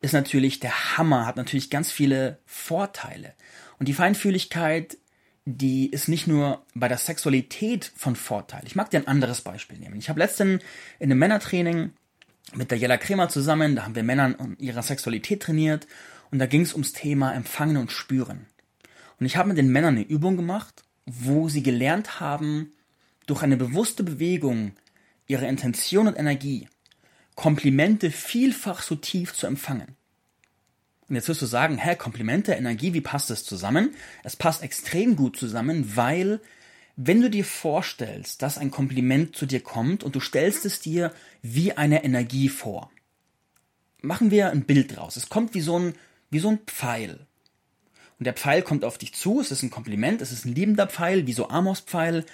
Ist 0.00 0.14
natürlich 0.14 0.58
der 0.58 0.96
Hammer, 0.96 1.26
hat 1.26 1.36
natürlich 1.36 1.68
ganz 1.68 1.92
viele 1.92 2.38
Vorteile. 2.46 3.34
Und 3.78 3.86
die 3.86 3.92
Feinfühligkeit 3.92 4.96
die 5.44 5.90
ist 5.90 6.08
nicht 6.08 6.26
nur 6.26 6.64
bei 6.74 6.88
der 6.88 6.96
Sexualität 6.96 7.92
von 7.94 8.16
Vorteil. 8.16 8.62
Ich 8.64 8.74
mag 8.74 8.90
dir 8.90 9.00
ein 9.00 9.06
anderes 9.06 9.42
Beispiel 9.42 9.78
nehmen. 9.78 9.98
Ich 9.98 10.08
habe 10.08 10.20
letztens 10.20 10.62
in 10.98 11.10
einem 11.10 11.18
Männertraining 11.18 11.92
mit 12.54 12.70
der 12.70 12.78
Jella 12.78 12.96
Kremer 12.96 13.28
zusammen, 13.28 13.76
da 13.76 13.84
haben 13.84 13.94
wir 13.94 14.02
Männer 14.02 14.34
in 14.38 14.56
ihrer 14.58 14.82
Sexualität 14.82 15.42
trainiert 15.42 15.86
und 16.30 16.38
da 16.38 16.46
ging 16.46 16.62
es 16.62 16.72
ums 16.72 16.94
Thema 16.94 17.34
Empfangen 17.34 17.76
und 17.76 17.92
Spüren. 17.92 18.46
Und 19.20 19.26
ich 19.26 19.36
habe 19.36 19.48
mit 19.48 19.58
den 19.58 19.68
Männern 19.68 19.96
eine 19.96 20.06
Übung 20.06 20.38
gemacht, 20.38 20.84
wo 21.04 21.50
sie 21.50 21.62
gelernt 21.62 22.18
haben, 22.20 22.72
durch 23.28 23.42
eine 23.42 23.56
bewusste 23.56 24.02
Bewegung 24.02 24.72
ihre 25.26 25.46
Intention 25.46 26.08
und 26.08 26.18
Energie 26.18 26.68
Komplimente 27.36 28.10
vielfach 28.10 28.82
so 28.82 28.96
tief 28.96 29.32
zu 29.32 29.46
empfangen. 29.46 29.94
Und 31.08 31.14
jetzt 31.14 31.28
wirst 31.28 31.40
du 31.40 31.46
sagen, 31.46 31.78
hä, 31.78 31.94
Komplimente, 31.94 32.52
Energie, 32.52 32.94
wie 32.94 33.00
passt 33.00 33.30
das 33.30 33.44
zusammen? 33.44 33.94
Es 34.24 34.34
passt 34.34 34.64
extrem 34.64 35.14
gut 35.14 35.36
zusammen, 35.36 35.96
weil 35.96 36.40
wenn 36.96 37.20
du 37.20 37.30
dir 37.30 37.44
vorstellst, 37.44 38.42
dass 38.42 38.58
ein 38.58 38.72
Kompliment 38.72 39.36
zu 39.36 39.46
dir 39.46 39.60
kommt 39.60 40.02
und 40.02 40.16
du 40.16 40.20
stellst 40.20 40.66
es 40.66 40.80
dir 40.80 41.14
wie 41.40 41.74
eine 41.74 42.02
Energie 42.02 42.48
vor. 42.48 42.90
Machen 44.02 44.32
wir 44.32 44.50
ein 44.50 44.64
Bild 44.64 44.96
draus. 44.96 45.16
Es 45.16 45.28
kommt 45.28 45.54
wie 45.54 45.60
so 45.60 45.78
ein, 45.78 45.94
wie 46.30 46.40
so 46.40 46.48
ein 46.48 46.58
Pfeil. 46.66 47.20
Und 48.18 48.24
der 48.24 48.34
Pfeil 48.34 48.62
kommt 48.62 48.84
auf 48.84 48.98
dich 48.98 49.14
zu, 49.14 49.40
es 49.40 49.52
ist 49.52 49.62
ein 49.62 49.70
Kompliment, 49.70 50.20
es 50.22 50.32
ist 50.32 50.44
ein 50.44 50.56
liebender 50.56 50.88
Pfeil, 50.88 51.28
wie 51.28 51.32
so 51.32 51.48
Amos-Pfeil. 51.48 52.24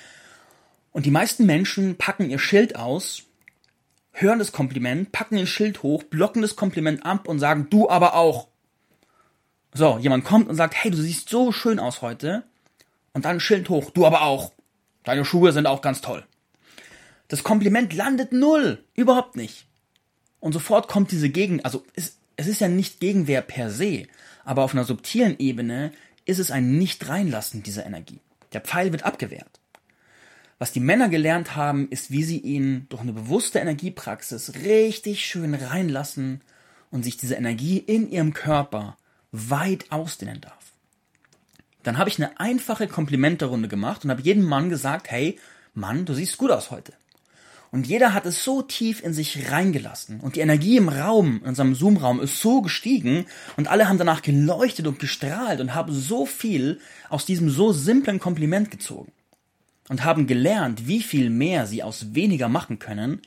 Und 0.95 1.07
die 1.07 1.11
meisten 1.11 1.45
Menschen 1.45 1.97
packen 1.97 2.31
ihr 2.31 2.39
Schild 2.39 2.77
aus, 2.77 3.25
hören 4.13 4.39
das 4.39 4.53
Kompliment, 4.53 5.11
packen 5.11 5.37
ihr 5.37 5.49
Schild 5.49 5.83
hoch, 5.83 6.05
blocken 6.05 6.41
das 6.41 6.55
Kompliment 6.55 7.05
ab 7.05 7.27
und 7.27 7.41
sagen, 7.41 7.67
du 7.69 7.91
aber 7.91 8.15
auch. 8.15 8.47
So, 9.73 9.99
jemand 9.99 10.25
kommt 10.25 10.49
und 10.49 10.55
sagt, 10.55 10.77
hey, 10.77 10.93
du 10.93 10.97
siehst 10.97 11.29
so 11.29 11.51
schön 11.51 11.81
aus 11.81 12.01
heute. 12.01 12.45
Und 13.13 13.25
dann 13.25 13.41
Schild 13.41 13.69
hoch, 13.71 13.91
du 13.91 14.07
aber 14.07 14.23
auch. 14.23 14.53
Deine 15.03 15.25
Schuhe 15.25 15.51
sind 15.51 15.67
auch 15.67 15.83
ganz 15.83 16.01
toll. 16.01 16.25
Das 17.27 17.43
Kompliment 17.43 17.93
landet 17.93 18.31
null. 18.33 18.85
Überhaupt 18.95 19.35
nicht. 19.35 19.67
Und 20.39 20.53
sofort 20.53 20.87
kommt 20.87 21.11
diese 21.11 21.29
Gegen, 21.29 21.65
also 21.65 21.85
es, 21.97 22.19
es 22.37 22.47
ist 22.47 22.61
ja 22.61 22.69
nicht 22.69 23.01
Gegenwehr 23.01 23.43
per 23.43 23.69
se, 23.69 24.07
aber 24.45 24.63
auf 24.63 24.75
einer 24.75 24.85
subtilen 24.85 25.41
Ebene 25.41 25.91
ist 26.25 26.39
es 26.39 26.53
ein 26.53 26.79
Nicht-Reinlassen 26.79 27.65
dieser 27.65 27.85
Energie. 27.85 28.21
Der 28.53 28.61
Pfeil 28.61 28.93
wird 28.93 29.03
abgewehrt. 29.03 29.59
Was 30.59 30.73
die 30.73 30.81
Männer 30.81 31.09
gelernt 31.09 31.57
haben, 31.57 31.89
ist, 31.89 32.11
wie 32.11 32.23
sie 32.23 32.39
ihn 32.39 32.87
durch 32.89 33.03
eine 33.03 33.13
bewusste 33.13 33.59
Energiepraxis 33.59 34.55
richtig 34.65 35.27
schön 35.27 35.55
reinlassen 35.55 36.43
und 36.91 37.03
sich 37.03 37.17
diese 37.17 37.35
Energie 37.35 37.79
in 37.79 38.11
ihrem 38.11 38.33
Körper 38.33 38.97
weit 39.33 39.91
ausdehnen 39.91 40.41
darf. 40.41 40.73
Dann 41.83 41.99
habe 41.99 42.09
ich 42.09 42.19
eine 42.19 42.39
einfache 42.39 42.87
Komplimenterunde 42.87 43.69
gemacht 43.69 44.05
und 44.05 44.11
habe 44.11 44.23
jedem 44.23 44.45
Mann 44.45 44.71
gesagt, 44.71 45.11
hey, 45.11 45.39
Mann, 45.75 46.05
du 46.05 46.15
siehst 46.15 46.39
gut 46.39 46.53
aus 46.53 46.71
heute. 46.71 46.93
Und 47.73 47.89
jeder 47.89 48.15
hat 48.15 48.25
es 48.25 48.45
so 48.45 48.63
tief 48.63 49.03
in 49.03 49.13
sich 49.13 49.51
reingelassen 49.51 50.21
und 50.21 50.37
die 50.37 50.41
Energie 50.41 50.77
im 50.77 50.89
Raum, 50.89 51.41
in 51.43 51.49
unserem 51.49 51.75
Zoom-Raum 51.75 52.21
ist 52.21 52.41
so 52.41 52.63
gestiegen 52.63 53.27
und 53.57 53.67
alle 53.67 53.89
haben 53.89 53.99
danach 53.99 54.23
geleuchtet 54.23 54.87
und 54.87 55.01
gestrahlt 55.01 55.61
und 55.61 55.75
haben 55.75 55.93
so 55.93 56.25
viel 56.25 56.79
aus 57.09 57.27
diesem 57.27 57.51
so 57.51 57.73
simplen 57.73 58.21
Kompliment 58.21 58.71
gezogen 58.71 59.11
und 59.89 60.05
haben 60.05 60.27
gelernt, 60.27 60.87
wie 60.87 61.03
viel 61.03 61.31
mehr 61.31 61.67
sie 61.67 61.83
aus 61.83 62.15
weniger 62.15 62.49
machen 62.49 62.79
können, 62.79 63.21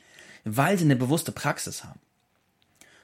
weil 0.44 0.78
sie 0.78 0.84
eine 0.84 0.96
bewusste 0.96 1.32
Praxis 1.32 1.84
haben. 1.84 2.00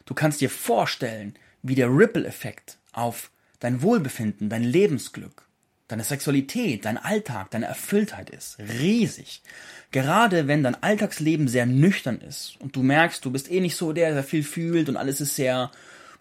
Du 0.07 0.15
kannst 0.15 0.41
dir 0.41 0.51
vorstellen, 0.51 1.35
wie 1.63 1.75
der 1.75 1.89
Ripple-Effekt 1.89 2.79
auf 2.93 3.31
dein 3.61 3.83
Wohlbefinden, 3.83 4.51
dein 4.51 4.63
Lebensglück, 4.63 5.47
deine 5.89 6.05
Sexualität, 6.05 6.85
dein 6.85 6.99
Alltag, 6.99 7.51
deine 7.51 7.67
Erfülltheit 7.67 8.31
ist. 8.31 8.59
Riesig. 8.59 9.43
Gerade 9.91 10.47
wenn 10.49 10.63
dein 10.63 10.83
Alltagsleben 10.83 11.49
sehr 11.49 11.67
nüchtern 11.67 12.21
ist 12.21 12.57
und 12.61 12.77
du 12.77 12.83
merkst, 12.83 13.25
du 13.25 13.31
bist 13.31 13.51
eh 13.51 13.61
nicht 13.61 13.77
so 13.77 13.93
der, 13.93 14.13
der 14.13 14.25
viel 14.25 14.43
fühlt 14.43 14.89
und 14.89 14.97
alles 14.97 15.21
ist 15.21 15.37
sehr 15.37 15.71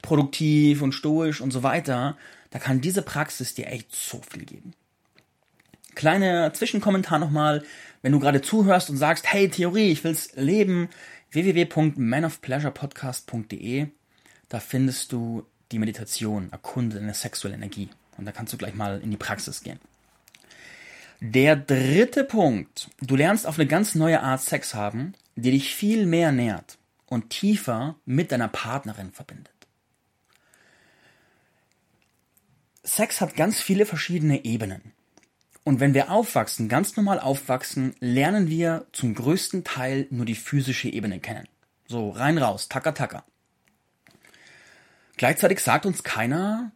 produktiv 0.01 0.81
und 0.81 0.93
stoisch 0.93 1.41
und 1.41 1.51
so 1.51 1.63
weiter, 1.63 2.17
da 2.51 2.59
kann 2.59 2.81
diese 2.81 3.01
Praxis 3.01 3.55
dir 3.55 3.67
echt 3.67 3.93
so 3.95 4.21
viel 4.29 4.45
geben. 4.45 4.73
Kleiner 5.95 6.53
Zwischenkommentar 6.53 7.19
nochmal, 7.19 7.63
wenn 8.01 8.11
du 8.11 8.19
gerade 8.19 8.41
zuhörst 8.41 8.89
und 8.89 8.97
sagst, 8.97 9.31
hey 9.31 9.47
Theorie, 9.49 9.91
ich 9.91 10.03
will's 10.03 10.31
leben, 10.35 10.89
www.manofpleasurepodcast.de, 11.31 13.87
da 14.49 14.59
findest 14.59 15.11
du 15.11 15.45
die 15.71 15.79
Meditation, 15.79 16.51
erkunde 16.51 16.97
deine 16.97 17.13
sexuelle 17.13 17.55
Energie. 17.55 17.89
Und 18.17 18.25
da 18.25 18.31
kannst 18.31 18.53
du 18.53 18.57
gleich 18.57 18.75
mal 18.75 19.01
in 19.01 19.11
die 19.11 19.17
Praxis 19.17 19.63
gehen. 19.63 19.79
Der 21.19 21.55
dritte 21.55 22.23
Punkt. 22.23 22.89
Du 22.99 23.15
lernst 23.15 23.47
auf 23.47 23.57
eine 23.57 23.67
ganz 23.67 23.95
neue 23.95 24.21
Art 24.21 24.41
Sex 24.41 24.75
haben, 24.75 25.13
die 25.35 25.51
dich 25.51 25.73
viel 25.73 26.05
mehr 26.05 26.31
nährt 26.31 26.77
und 27.07 27.29
tiefer 27.29 27.95
mit 28.05 28.31
deiner 28.31 28.49
Partnerin 28.49 29.11
verbindet. 29.11 29.49
Sex 32.83 33.21
hat 33.21 33.35
ganz 33.35 33.61
viele 33.61 33.85
verschiedene 33.85 34.43
Ebenen. 34.43 34.91
Und 35.63 35.79
wenn 35.79 35.93
wir 35.93 36.11
aufwachsen, 36.11 36.67
ganz 36.67 36.97
normal 36.97 37.19
aufwachsen, 37.19 37.95
lernen 37.99 38.49
wir 38.49 38.85
zum 38.91 39.13
größten 39.13 39.63
Teil 39.63 40.07
nur 40.09 40.25
die 40.25 40.35
physische 40.35 40.89
Ebene 40.89 41.19
kennen. 41.19 41.47
So, 41.87 42.09
rein 42.09 42.37
raus, 42.37 42.67
tacker 42.67 42.93
tacker. 42.93 43.23
Gleichzeitig 45.15 45.59
sagt 45.59 45.85
uns 45.85 46.03
keiner, 46.03 46.71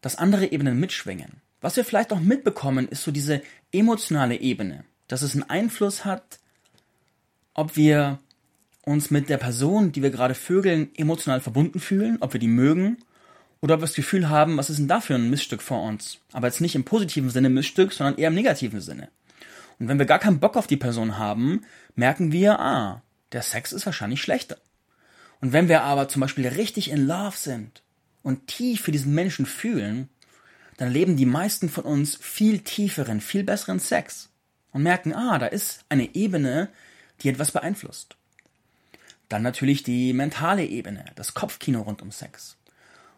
dass 0.00 0.16
andere 0.16 0.50
Ebenen 0.50 0.80
mitschwingen. 0.80 1.40
Was 1.60 1.76
wir 1.76 1.84
vielleicht 1.84 2.12
auch 2.12 2.20
mitbekommen, 2.20 2.88
ist 2.88 3.02
so 3.02 3.10
diese 3.10 3.42
emotionale 3.72 4.36
Ebene, 4.36 4.84
dass 5.08 5.22
es 5.22 5.34
einen 5.34 5.44
Einfluss 5.44 6.04
hat, 6.04 6.40
ob 7.54 7.76
wir 7.76 8.18
uns 8.82 9.10
mit 9.10 9.28
der 9.28 9.38
Person, 9.38 9.92
die 9.92 10.02
wir 10.02 10.10
gerade 10.10 10.34
vögeln, 10.34 10.90
emotional 10.96 11.40
verbunden 11.40 11.80
fühlen, 11.80 12.18
ob 12.20 12.32
wir 12.32 12.40
die 12.40 12.48
mögen 12.48 12.98
oder 13.66 13.74
ob 13.74 13.80
wir 13.80 13.86
das 13.86 13.96
Gefühl 13.96 14.28
haben, 14.28 14.58
was 14.58 14.70
ist 14.70 14.78
denn 14.78 14.86
da 14.86 15.00
für 15.00 15.16
ein 15.16 15.28
Missstück 15.28 15.60
vor 15.60 15.82
uns? 15.82 16.20
Aber 16.30 16.46
jetzt 16.46 16.60
nicht 16.60 16.76
im 16.76 16.84
positiven 16.84 17.30
Sinne 17.30 17.50
Missstück, 17.50 17.92
sondern 17.92 18.16
eher 18.16 18.28
im 18.28 18.34
negativen 18.36 18.80
Sinne. 18.80 19.08
Und 19.80 19.88
wenn 19.88 19.98
wir 19.98 20.06
gar 20.06 20.20
keinen 20.20 20.38
Bock 20.38 20.56
auf 20.56 20.68
die 20.68 20.76
Person 20.76 21.18
haben, 21.18 21.64
merken 21.96 22.30
wir, 22.30 22.60
ah, 22.60 23.02
der 23.32 23.42
Sex 23.42 23.72
ist 23.72 23.84
wahrscheinlich 23.84 24.22
schlechter. 24.22 24.58
Und 25.40 25.52
wenn 25.52 25.68
wir 25.68 25.82
aber 25.82 26.08
zum 26.08 26.20
Beispiel 26.20 26.46
richtig 26.46 26.92
in 26.92 27.08
Love 27.08 27.36
sind 27.36 27.82
und 28.22 28.46
tief 28.46 28.82
für 28.82 28.92
diesen 28.92 29.12
Menschen 29.16 29.46
fühlen, 29.46 30.10
dann 30.76 30.92
leben 30.92 31.16
die 31.16 31.26
meisten 31.26 31.68
von 31.68 31.82
uns 31.82 32.14
viel 32.14 32.60
tieferen, 32.60 33.20
viel 33.20 33.42
besseren 33.42 33.80
Sex 33.80 34.28
und 34.70 34.84
merken, 34.84 35.12
ah, 35.12 35.40
da 35.40 35.46
ist 35.46 35.84
eine 35.88 36.14
Ebene, 36.14 36.68
die 37.22 37.30
etwas 37.30 37.50
beeinflusst. 37.50 38.14
Dann 39.28 39.42
natürlich 39.42 39.82
die 39.82 40.12
mentale 40.12 40.64
Ebene, 40.64 41.06
das 41.16 41.34
Kopfkino 41.34 41.82
rund 41.82 42.00
um 42.00 42.12
Sex. 42.12 42.55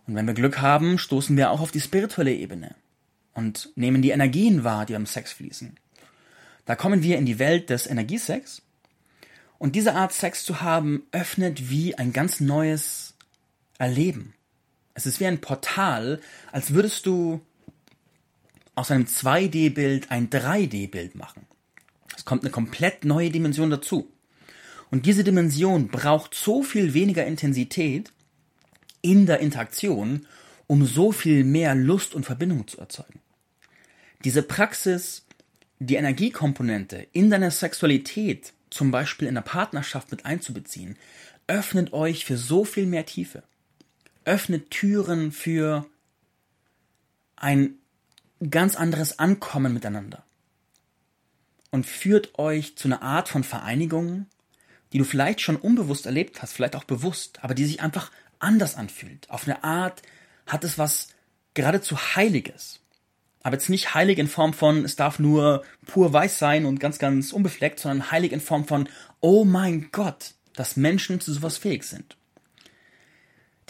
Und 0.09 0.15
wenn 0.15 0.27
wir 0.27 0.35
Glück 0.35 0.61
haben, 0.61 0.99
stoßen 0.99 1.37
wir 1.37 1.51
auch 1.51 1.61
auf 1.61 1.71
die 1.71 1.83
spirituelle 1.83 2.33
Ebene 2.33 2.75
und 3.35 3.71
nehmen 3.77 4.01
die 4.01 4.11
Energien 4.11 4.65
wahr, 4.65 4.87
die 4.87 4.97
am 4.97 5.05
Sex 5.05 5.33
fließen. 5.33 5.77
Da 6.65 6.77
kommen 6.77 7.03
wir 7.03 7.19
in 7.19 7.27
die 7.27 7.39
Welt 7.39 7.69
des 7.69 7.87
Energiesex. 7.87 8.63
Und 9.59 9.77
diese 9.77 9.95
Art 9.95 10.15
Sex 10.15 10.45
zu 10.45 10.63
haben, 10.63 11.03
öffnet 11.13 11.69
wie 11.69 11.95
ein 11.95 12.15
ganz 12.15 12.41
neues 12.41 13.15
Erleben. 13.79 14.33
Es 14.95 15.05
ist 15.05 15.21
wie 15.21 15.27
ein 15.27 15.43
Portal, 15.43 16.21
als 16.53 16.73
würdest 16.73 17.05
du 17.05 17.43
aus 18.75 18.91
einem 18.91 19.05
2D-Bild 19.05 20.11
ein 20.11 20.31
3D-Bild 20.31 21.17
machen. 21.17 21.47
Es 22.17 22.25
kommt 22.25 22.45
eine 22.45 22.51
komplett 22.51 23.05
neue 23.05 23.31
Dimension 23.31 23.69
dazu. 23.69 24.11
Und 24.91 25.05
diese 25.05 25.23
Dimension 25.23 25.89
braucht 25.89 26.35
so 26.35 26.63
viel 26.63 26.95
weniger 26.95 27.27
Intensität 27.27 28.11
in 29.03 29.27
der 29.27 29.41
Interaktion, 29.41 30.27
um 30.67 30.85
so 30.85 31.13
viel 31.13 31.45
mehr 31.45 31.75
Lust 31.75 32.15
und 32.15 32.25
Verbindung 32.25 32.67
zu 32.69 32.79
erzeugen. 32.79 33.21
Diese 34.25 34.43
Praxis, 34.43 35.25
die 35.79 35.95
Energiekomponente 35.95 37.07
in 37.13 37.31
deiner 37.31 37.51
Sexualität, 37.51 38.53
zum 38.71 38.91
Beispiel 38.91 39.29
in 39.29 39.35
der 39.35 39.43
Partnerschaft 39.43 40.11
mit 40.11 40.27
einzubeziehen, 40.27 40.97
öffnet 41.47 41.93
euch 41.93 42.25
für 42.25 42.37
so 42.37 42.65
viel 42.65 42.87
mehr 42.87 43.07
Tiefe. 43.07 43.43
Öffnet 44.25 44.71
Türen 44.71 45.33
für 45.33 45.87
ein 47.37 47.75
ganz 48.51 48.77
anderes 48.77 49.19
Ankommen 49.19 49.73
miteinander. 49.73 50.25
Und 51.71 51.87
führt 51.87 52.39
euch 52.39 52.77
zu 52.77 52.89
einer 52.89 53.03
Art 53.03 53.29
von 53.29 53.45
Vereinigung, 53.45 54.27
die 54.93 54.99
du 54.99 55.05
vielleicht 55.05 55.41
schon 55.41 55.57
unbewusst 55.57 56.07
erlebt 56.07 56.43
hast, 56.43 56.53
vielleicht 56.53 56.77
auch 56.77 56.85
bewusst, 56.85 57.43
aber 57.43 57.55
die 57.55 57.65
sich 57.65 57.83
einfach 57.83 58.11
anders 58.39 58.77
anfühlt. 58.77 59.29
Auf 59.31 59.47
eine 59.47 59.65
Art 59.65 60.03
hat 60.47 60.65
es 60.65 60.79
was 60.79 61.09
geradezu 61.55 61.97
Heiliges. 61.97 62.81
Aber 63.43 63.57
jetzt 63.57 63.69
nicht 63.69 63.95
heilig 63.95 64.19
in 64.19 64.29
Form 64.29 64.53
von, 64.53 64.85
es 64.85 64.97
darf 64.97 65.19
nur 65.19 65.65
pur 65.87 66.13
weiß 66.13 66.39
sein 66.39 66.67
und 66.67 66.81
ganz, 66.81 66.99
ganz 66.99 67.33
unbefleckt, 67.33 67.81
sondern 67.81 68.11
heilig 68.11 68.33
in 68.33 68.41
Form 68.41 68.67
von, 68.67 68.89
oh 69.21 69.45
mein 69.45 69.89
Gott, 69.93 70.35
dass 70.55 70.77
Menschen 70.77 71.21
zu 71.21 71.33
sowas 71.33 71.57
fähig 71.57 71.85
sind. 71.85 72.17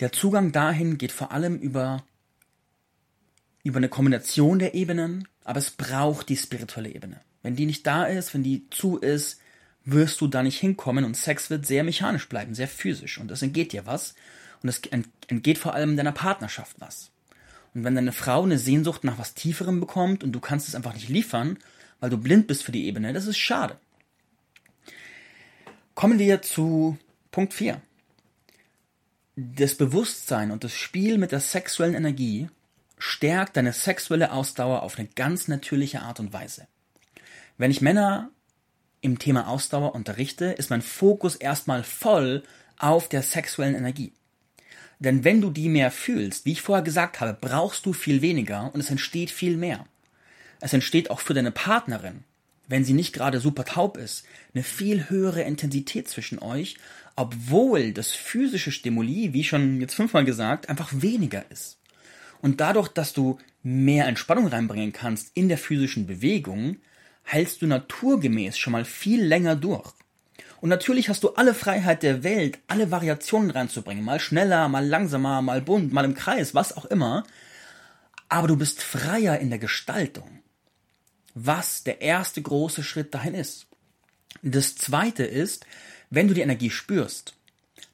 Der 0.00 0.12
Zugang 0.12 0.52
dahin 0.52 0.96
geht 0.96 1.12
vor 1.12 1.32
allem 1.32 1.58
über, 1.58 2.04
über 3.62 3.78
eine 3.78 3.88
Kombination 3.88 4.58
der 4.58 4.74
Ebenen, 4.74 5.28
aber 5.44 5.58
es 5.58 5.70
braucht 5.70 6.28
die 6.28 6.36
spirituelle 6.36 6.90
Ebene. 6.90 7.20
Wenn 7.42 7.56
die 7.56 7.66
nicht 7.66 7.86
da 7.86 8.04
ist, 8.04 8.32
wenn 8.34 8.42
die 8.42 8.68
zu 8.70 8.98
ist, 8.98 9.40
wirst 9.84 10.20
du 10.20 10.26
da 10.26 10.42
nicht 10.42 10.58
hinkommen 10.58 11.04
und 11.04 11.16
Sex 11.16 11.50
wird 11.50 11.66
sehr 11.66 11.84
mechanisch 11.84 12.28
bleiben, 12.28 12.54
sehr 12.54 12.68
physisch 12.68 13.18
und 13.18 13.30
es 13.30 13.42
entgeht 13.42 13.72
dir 13.72 13.86
was 13.86 14.14
und 14.62 14.68
es 14.68 14.80
entgeht 15.28 15.58
vor 15.58 15.74
allem 15.74 15.96
deiner 15.96 16.12
Partnerschaft 16.12 16.76
was. 16.80 17.10
Und 17.74 17.84
wenn 17.84 17.94
deine 17.94 18.12
Frau 18.12 18.42
eine 18.42 18.58
Sehnsucht 18.58 19.04
nach 19.04 19.18
was 19.18 19.34
Tieferem 19.34 19.80
bekommt 19.80 20.24
und 20.24 20.32
du 20.32 20.40
kannst 20.40 20.68
es 20.68 20.74
einfach 20.74 20.94
nicht 20.94 21.08
liefern, 21.08 21.58
weil 22.00 22.10
du 22.10 22.18
blind 22.18 22.46
bist 22.46 22.62
für 22.62 22.72
die 22.72 22.86
Ebene, 22.86 23.12
das 23.12 23.26
ist 23.26 23.38
schade. 23.38 23.78
Kommen 25.94 26.18
wir 26.18 26.42
zu 26.42 26.96
Punkt 27.30 27.54
4. 27.54 27.80
Das 29.36 29.76
Bewusstsein 29.76 30.50
und 30.50 30.64
das 30.64 30.72
Spiel 30.72 31.18
mit 31.18 31.32
der 31.32 31.40
sexuellen 31.40 31.94
Energie 31.94 32.48
stärkt 32.98 33.56
deine 33.56 33.72
sexuelle 33.72 34.32
Ausdauer 34.32 34.82
auf 34.82 34.98
eine 34.98 35.08
ganz 35.08 35.46
natürliche 35.48 36.02
Art 36.02 36.18
und 36.20 36.32
Weise. 36.32 36.66
Wenn 37.56 37.70
ich 37.70 37.80
Männer 37.80 38.30
im 39.00 39.18
Thema 39.18 39.48
Ausdauer 39.48 39.94
unterrichte, 39.94 40.46
ist 40.46 40.70
mein 40.70 40.82
Fokus 40.82 41.36
erstmal 41.36 41.84
voll 41.84 42.42
auf 42.78 43.08
der 43.08 43.22
sexuellen 43.22 43.74
Energie. 43.74 44.12
Denn 45.00 45.24
wenn 45.24 45.40
du 45.40 45.50
die 45.50 45.68
mehr 45.68 45.90
fühlst, 45.90 46.44
wie 46.44 46.52
ich 46.52 46.62
vorher 46.62 46.84
gesagt 46.84 47.20
habe, 47.20 47.36
brauchst 47.40 47.86
du 47.86 47.92
viel 47.92 48.20
weniger 48.20 48.70
und 48.74 48.80
es 48.80 48.90
entsteht 48.90 49.30
viel 49.30 49.56
mehr. 49.56 49.86
Es 50.60 50.72
entsteht 50.72 51.10
auch 51.10 51.20
für 51.20 51.34
deine 51.34 51.52
Partnerin, 51.52 52.24
wenn 52.66 52.84
sie 52.84 52.94
nicht 52.94 53.12
gerade 53.12 53.40
super 53.40 53.64
taub 53.64 53.96
ist, 53.96 54.24
eine 54.54 54.64
viel 54.64 55.08
höhere 55.08 55.42
Intensität 55.42 56.08
zwischen 56.08 56.40
euch, 56.40 56.76
obwohl 57.16 57.92
das 57.92 58.10
physische 58.10 58.72
Stimuli, 58.72 59.32
wie 59.32 59.44
schon 59.44 59.80
jetzt 59.80 59.94
fünfmal 59.94 60.24
gesagt, 60.24 60.68
einfach 60.68 60.90
weniger 60.92 61.44
ist. 61.50 61.78
Und 62.42 62.60
dadurch, 62.60 62.88
dass 62.88 63.12
du 63.12 63.38
mehr 63.62 64.06
Entspannung 64.06 64.46
reinbringen 64.46 64.92
kannst 64.92 65.30
in 65.34 65.48
der 65.48 65.58
physischen 65.58 66.06
Bewegung, 66.06 66.76
hältst 67.24 67.62
du 67.62 67.66
naturgemäß 67.66 68.56
schon 68.58 68.72
mal 68.72 68.84
viel 68.84 69.24
länger 69.24 69.56
durch. 69.56 69.92
Und 70.60 70.68
natürlich 70.68 71.08
hast 71.08 71.22
du 71.22 71.30
alle 71.30 71.54
Freiheit 71.54 72.02
der 72.02 72.24
Welt, 72.24 72.58
alle 72.66 72.90
Variationen 72.90 73.50
reinzubringen. 73.50 74.04
Mal 74.04 74.20
schneller, 74.20 74.68
mal 74.68 74.86
langsamer, 74.86 75.40
mal 75.40 75.60
bunt, 75.60 75.92
mal 75.92 76.04
im 76.04 76.14
Kreis, 76.14 76.54
was 76.54 76.76
auch 76.76 76.86
immer. 76.86 77.24
Aber 78.28 78.48
du 78.48 78.56
bist 78.56 78.82
freier 78.82 79.38
in 79.38 79.50
der 79.50 79.58
Gestaltung. 79.58 80.40
Was 81.34 81.84
der 81.84 82.00
erste 82.00 82.42
große 82.42 82.82
Schritt 82.82 83.14
dahin 83.14 83.34
ist. 83.34 83.66
Das 84.42 84.76
zweite 84.76 85.24
ist, 85.24 85.64
wenn 86.10 86.28
du 86.28 86.34
die 86.34 86.40
Energie 86.40 86.70
spürst, 86.70 87.34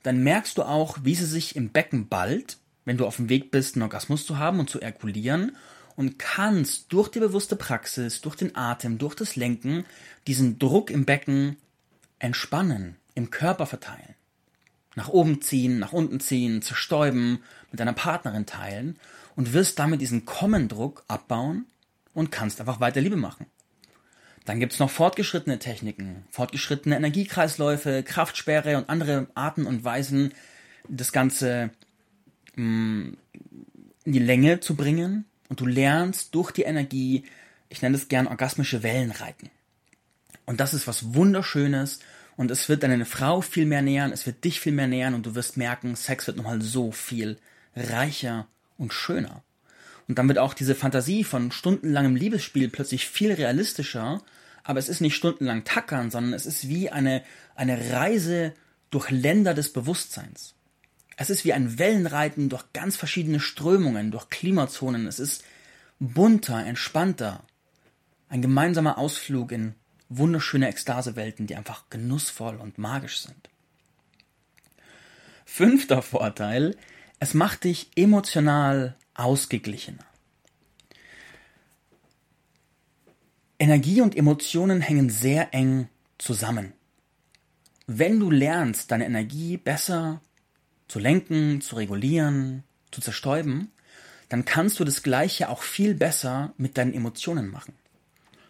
dann 0.02 0.22
merkst 0.22 0.56
du 0.58 0.62
auch, 0.62 0.98
wie 1.02 1.14
sie 1.14 1.26
sich 1.26 1.56
im 1.56 1.70
Becken 1.70 2.08
ballt, 2.08 2.58
wenn 2.84 2.96
du 2.96 3.06
auf 3.06 3.16
dem 3.16 3.28
Weg 3.28 3.50
bist, 3.50 3.74
einen 3.74 3.82
Orgasmus 3.82 4.26
zu 4.26 4.38
haben 4.38 4.60
und 4.60 4.70
zu 4.70 4.80
erkulieren 4.80 5.56
und 5.96 6.18
kannst 6.18 6.92
durch 6.92 7.08
die 7.08 7.20
bewusste 7.20 7.56
Praxis, 7.56 8.20
durch 8.20 8.36
den 8.36 8.56
Atem, 8.56 8.98
durch 8.98 9.14
das 9.14 9.36
Lenken 9.36 9.84
diesen 10.26 10.58
Druck 10.58 10.90
im 10.90 11.04
Becken 11.04 11.56
entspannen, 12.24 12.96
im 13.14 13.30
Körper 13.30 13.66
verteilen. 13.66 14.14
Nach 14.96 15.08
oben 15.08 15.42
ziehen, 15.42 15.78
nach 15.78 15.92
unten 15.92 16.20
ziehen, 16.20 16.62
zerstäuben, 16.62 17.42
mit 17.70 17.80
deiner 17.80 17.92
Partnerin 17.92 18.46
teilen 18.46 18.98
und 19.36 19.52
wirst 19.52 19.78
damit 19.78 20.00
diesen 20.00 20.24
Kommendruck 20.24 21.04
abbauen 21.06 21.66
und 22.14 22.32
kannst 22.32 22.60
einfach 22.60 22.80
weiter 22.80 23.02
Liebe 23.02 23.16
machen. 23.16 23.46
Dann 24.46 24.58
gibt's 24.58 24.78
noch 24.78 24.90
fortgeschrittene 24.90 25.58
Techniken, 25.58 26.24
fortgeschrittene 26.30 26.96
Energiekreisläufe, 26.96 28.02
Kraftsperre 28.02 28.78
und 28.78 28.88
andere 28.88 29.26
Arten 29.34 29.66
und 29.66 29.84
Weisen, 29.84 30.32
das 30.88 31.12
Ganze 31.12 31.70
mh, 32.56 32.64
mm, 32.64 33.16
in 34.04 34.12
die 34.12 34.18
Länge 34.18 34.60
zu 34.60 34.76
bringen 34.76 35.26
und 35.50 35.60
du 35.60 35.66
lernst 35.66 36.34
durch 36.34 36.52
die 36.52 36.62
Energie, 36.62 37.24
ich 37.68 37.82
nenne 37.82 37.96
es 37.96 38.08
gern 38.08 38.26
orgasmische 38.26 38.82
Wellen 38.82 39.10
reiten. 39.10 39.50
Und 40.46 40.60
das 40.60 40.74
ist 40.74 40.86
was 40.86 41.14
Wunderschönes 41.14 42.00
und 42.36 42.50
es 42.50 42.68
wird 42.68 42.82
deine 42.82 43.04
Frau 43.04 43.40
viel 43.40 43.66
mehr 43.66 43.82
nähern, 43.82 44.12
es 44.12 44.26
wird 44.26 44.44
dich 44.44 44.60
viel 44.60 44.72
mehr 44.72 44.88
nähern 44.88 45.14
und 45.14 45.26
du 45.26 45.34
wirst 45.34 45.56
merken, 45.56 45.96
Sex 45.96 46.26
wird 46.26 46.36
nochmal 46.36 46.60
so 46.60 46.90
viel 46.92 47.38
reicher 47.76 48.48
und 48.76 48.92
schöner. 48.92 49.42
Und 50.08 50.18
dann 50.18 50.28
wird 50.28 50.38
auch 50.38 50.54
diese 50.54 50.74
Fantasie 50.74 51.24
von 51.24 51.50
stundenlangem 51.50 52.16
Liebesspiel 52.16 52.68
plötzlich 52.68 53.06
viel 53.06 53.32
realistischer, 53.32 54.22
aber 54.62 54.78
es 54.78 54.88
ist 54.88 55.00
nicht 55.00 55.14
stundenlang 55.14 55.64
tackern, 55.64 56.10
sondern 56.10 56.32
es 56.32 56.46
ist 56.46 56.68
wie 56.68 56.90
eine, 56.90 57.22
eine 57.54 57.92
Reise 57.92 58.54
durch 58.90 59.10
Länder 59.10 59.54
des 59.54 59.72
Bewusstseins. 59.72 60.54
Es 61.16 61.30
ist 61.30 61.44
wie 61.44 61.52
ein 61.52 61.78
Wellenreiten 61.78 62.48
durch 62.48 62.64
ganz 62.72 62.96
verschiedene 62.96 63.40
Strömungen, 63.40 64.10
durch 64.10 64.30
Klimazonen. 64.30 65.06
Es 65.06 65.20
ist 65.20 65.44
bunter, 66.00 66.64
entspannter. 66.64 67.44
Ein 68.28 68.42
gemeinsamer 68.42 68.98
Ausflug 68.98 69.52
in 69.52 69.74
wunderschöne 70.08 70.68
Ekstasewelten, 70.68 71.46
die 71.46 71.56
einfach 71.56 71.90
genussvoll 71.90 72.56
und 72.56 72.78
magisch 72.78 73.20
sind. 73.20 73.48
Fünfter 75.44 76.02
Vorteil, 76.02 76.76
es 77.20 77.34
macht 77.34 77.64
dich 77.64 77.90
emotional 77.96 78.96
ausgeglichener. 79.14 80.04
Energie 83.58 84.00
und 84.00 84.16
Emotionen 84.16 84.80
hängen 84.80 85.10
sehr 85.10 85.54
eng 85.54 85.88
zusammen. 86.18 86.72
Wenn 87.86 88.18
du 88.18 88.30
lernst, 88.30 88.90
deine 88.90 89.06
Energie 89.06 89.56
besser 89.56 90.20
zu 90.88 90.98
lenken, 90.98 91.60
zu 91.60 91.76
regulieren, 91.76 92.64
zu 92.90 93.00
zerstäuben, 93.00 93.70
dann 94.28 94.44
kannst 94.44 94.80
du 94.80 94.84
das 94.84 95.02
Gleiche 95.02 95.48
auch 95.48 95.62
viel 95.62 95.94
besser 95.94 96.52
mit 96.56 96.76
deinen 96.78 96.94
Emotionen 96.94 97.48
machen. 97.48 97.74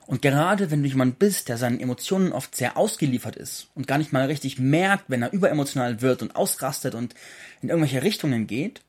Und 0.07 0.21
gerade 0.21 0.71
wenn 0.71 0.83
du 0.83 0.89
jemand 0.89 1.19
bist, 1.19 1.49
der 1.49 1.57
seinen 1.57 1.81
Emotionen 1.81 2.33
oft 2.33 2.55
sehr 2.55 2.77
ausgeliefert 2.77 3.37
ist 3.37 3.69
und 3.75 3.87
gar 3.87 3.99
nicht 3.99 4.13
mal 4.13 4.27
richtig 4.27 4.59
merkt, 4.59 5.05
wenn 5.09 5.23
er 5.23 5.33
überemotional 5.33 6.03
wird 6.03 6.23
und 6.23 6.37
ausrastet 6.37 6.95
und 6.95 7.15
in 7.63 7.71
irgendwelche 7.71 8.03
Richtungen 8.03 8.47
geht, 8.47 8.83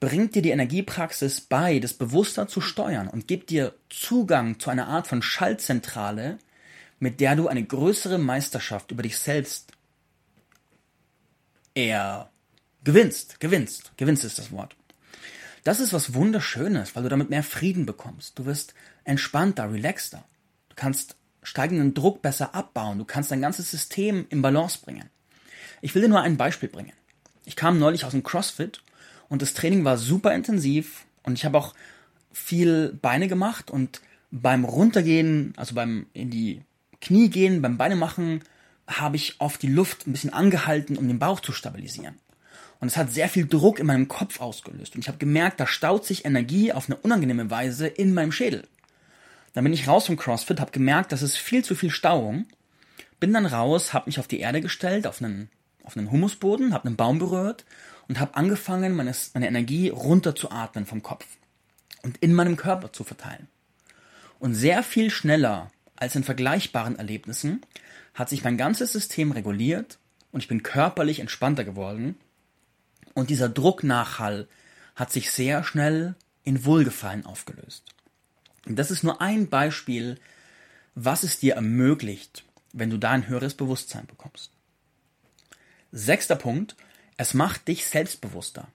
bringt 0.00 0.34
dir 0.34 0.42
die 0.42 0.50
Energiepraxis 0.50 1.40
bei, 1.40 1.78
das 1.78 1.94
bewusster 1.94 2.48
zu 2.48 2.60
steuern 2.60 3.08
und 3.08 3.28
gibt 3.28 3.50
dir 3.50 3.74
Zugang 3.88 4.58
zu 4.58 4.70
einer 4.70 4.88
Art 4.88 5.06
von 5.06 5.22
Schaltzentrale, 5.22 6.38
mit 6.98 7.20
der 7.20 7.36
du 7.36 7.48
eine 7.48 7.64
größere 7.64 8.18
Meisterschaft 8.18 8.90
über 8.90 9.02
dich 9.02 9.18
selbst 9.18 9.72
eher 11.74 12.30
gewinnst, 12.82 13.38
gewinnst, 13.38 13.92
gewinnst 13.96 14.24
ist 14.24 14.38
das 14.38 14.50
Wort. 14.50 14.74
Das 15.62 15.80
ist 15.80 15.92
was 15.92 16.14
Wunderschönes, 16.14 16.96
weil 16.96 17.02
du 17.04 17.08
damit 17.08 17.30
mehr 17.30 17.42
Frieden 17.42 17.86
bekommst. 17.86 18.38
Du 18.38 18.46
wirst 18.46 18.74
entspannter, 19.04 19.70
relaxter. 19.72 20.24
Du 20.78 20.82
kannst 20.82 21.16
steigenden 21.42 21.92
Druck 21.92 22.22
besser 22.22 22.54
abbauen. 22.54 22.98
Du 22.98 23.04
kannst 23.04 23.32
dein 23.32 23.40
ganzes 23.40 23.68
System 23.68 24.26
in 24.30 24.42
Balance 24.42 24.78
bringen. 24.80 25.10
Ich 25.82 25.92
will 25.92 26.02
dir 26.02 26.08
nur 26.08 26.20
ein 26.20 26.36
Beispiel 26.36 26.68
bringen. 26.68 26.92
Ich 27.44 27.56
kam 27.56 27.80
neulich 27.80 28.04
aus 28.04 28.12
dem 28.12 28.22
CrossFit 28.22 28.80
und 29.28 29.42
das 29.42 29.54
Training 29.54 29.84
war 29.84 29.98
super 29.98 30.32
intensiv 30.32 31.04
und 31.24 31.36
ich 31.36 31.44
habe 31.44 31.58
auch 31.58 31.74
viel 32.30 32.96
Beine 33.02 33.26
gemacht 33.26 33.72
und 33.72 34.00
beim 34.30 34.64
Runtergehen, 34.64 35.52
also 35.56 35.74
beim 35.74 36.06
in 36.12 36.30
die 36.30 36.62
Knie 37.00 37.28
gehen, 37.28 37.60
beim 37.60 37.76
Beine 37.76 37.96
machen, 37.96 38.44
habe 38.86 39.16
ich 39.16 39.40
oft 39.40 39.60
die 39.62 39.66
Luft 39.72 40.06
ein 40.06 40.12
bisschen 40.12 40.32
angehalten, 40.32 40.96
um 40.96 41.08
den 41.08 41.18
Bauch 41.18 41.40
zu 41.40 41.50
stabilisieren. 41.50 42.14
Und 42.78 42.86
es 42.86 42.96
hat 42.96 43.12
sehr 43.12 43.28
viel 43.28 43.48
Druck 43.48 43.80
in 43.80 43.86
meinem 43.86 44.06
Kopf 44.06 44.40
ausgelöst. 44.40 44.94
Und 44.94 45.00
ich 45.00 45.08
habe 45.08 45.18
gemerkt, 45.18 45.58
da 45.58 45.66
staut 45.66 46.06
sich 46.06 46.24
Energie 46.24 46.72
auf 46.72 46.88
eine 46.88 46.98
unangenehme 46.98 47.50
Weise 47.50 47.88
in 47.88 48.14
meinem 48.14 48.30
Schädel. 48.30 48.68
Dann 49.58 49.64
bin 49.64 49.72
ich 49.72 49.88
raus 49.88 50.06
vom 50.06 50.16
CrossFit, 50.16 50.60
habe 50.60 50.70
gemerkt, 50.70 51.10
das 51.10 51.20
ist 51.20 51.36
viel 51.36 51.64
zu 51.64 51.74
viel 51.74 51.90
Stauung. 51.90 52.46
Bin 53.18 53.32
dann 53.32 53.44
raus, 53.44 53.92
habe 53.92 54.06
mich 54.06 54.20
auf 54.20 54.28
die 54.28 54.38
Erde 54.38 54.60
gestellt, 54.60 55.04
auf 55.04 55.20
einen, 55.20 55.50
auf 55.82 55.96
einen 55.96 56.12
Humusboden, 56.12 56.72
habe 56.72 56.86
einen 56.86 56.94
Baum 56.94 57.18
berührt 57.18 57.64
und 58.06 58.20
habe 58.20 58.36
angefangen, 58.36 58.94
meine, 58.94 59.12
meine 59.34 59.48
Energie 59.48 59.88
runter 59.88 60.36
zu 60.36 60.52
atmen 60.52 60.86
vom 60.86 61.02
Kopf 61.02 61.26
und 62.02 62.18
in 62.18 62.34
meinem 62.34 62.56
Körper 62.56 62.92
zu 62.92 63.02
verteilen. 63.02 63.48
Und 64.38 64.54
sehr 64.54 64.84
viel 64.84 65.10
schneller 65.10 65.72
als 65.96 66.14
in 66.14 66.22
vergleichbaren 66.22 66.94
Erlebnissen 66.94 67.62
hat 68.14 68.28
sich 68.28 68.44
mein 68.44 68.58
ganzes 68.58 68.92
System 68.92 69.32
reguliert 69.32 69.98
und 70.30 70.40
ich 70.40 70.46
bin 70.46 70.62
körperlich 70.62 71.18
entspannter 71.18 71.64
geworden 71.64 72.14
und 73.12 73.28
dieser 73.28 73.48
Drucknachhall 73.48 74.46
hat 74.94 75.10
sich 75.10 75.32
sehr 75.32 75.64
schnell 75.64 76.14
in 76.44 76.64
Wohlgefallen 76.64 77.26
aufgelöst. 77.26 77.82
Das 78.76 78.90
ist 78.90 79.02
nur 79.02 79.20
ein 79.20 79.48
Beispiel, 79.48 80.18
was 80.94 81.22
es 81.22 81.38
dir 81.38 81.54
ermöglicht, 81.54 82.44
wenn 82.72 82.90
du 82.90 82.98
da 82.98 83.10
ein 83.10 83.28
höheres 83.28 83.54
Bewusstsein 83.54 84.06
bekommst. 84.06 84.50
Sechster 85.92 86.36
Punkt, 86.36 86.76
es 87.16 87.34
macht 87.34 87.68
dich 87.68 87.86
selbstbewusster. 87.86 88.68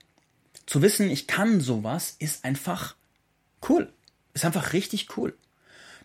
Zu 0.66 0.82
wissen, 0.82 1.10
ich 1.10 1.26
kann 1.26 1.60
sowas, 1.60 2.16
ist 2.18 2.44
einfach 2.44 2.96
cool. 3.68 3.92
Ist 4.32 4.44
einfach 4.44 4.72
richtig 4.72 5.16
cool. 5.16 5.36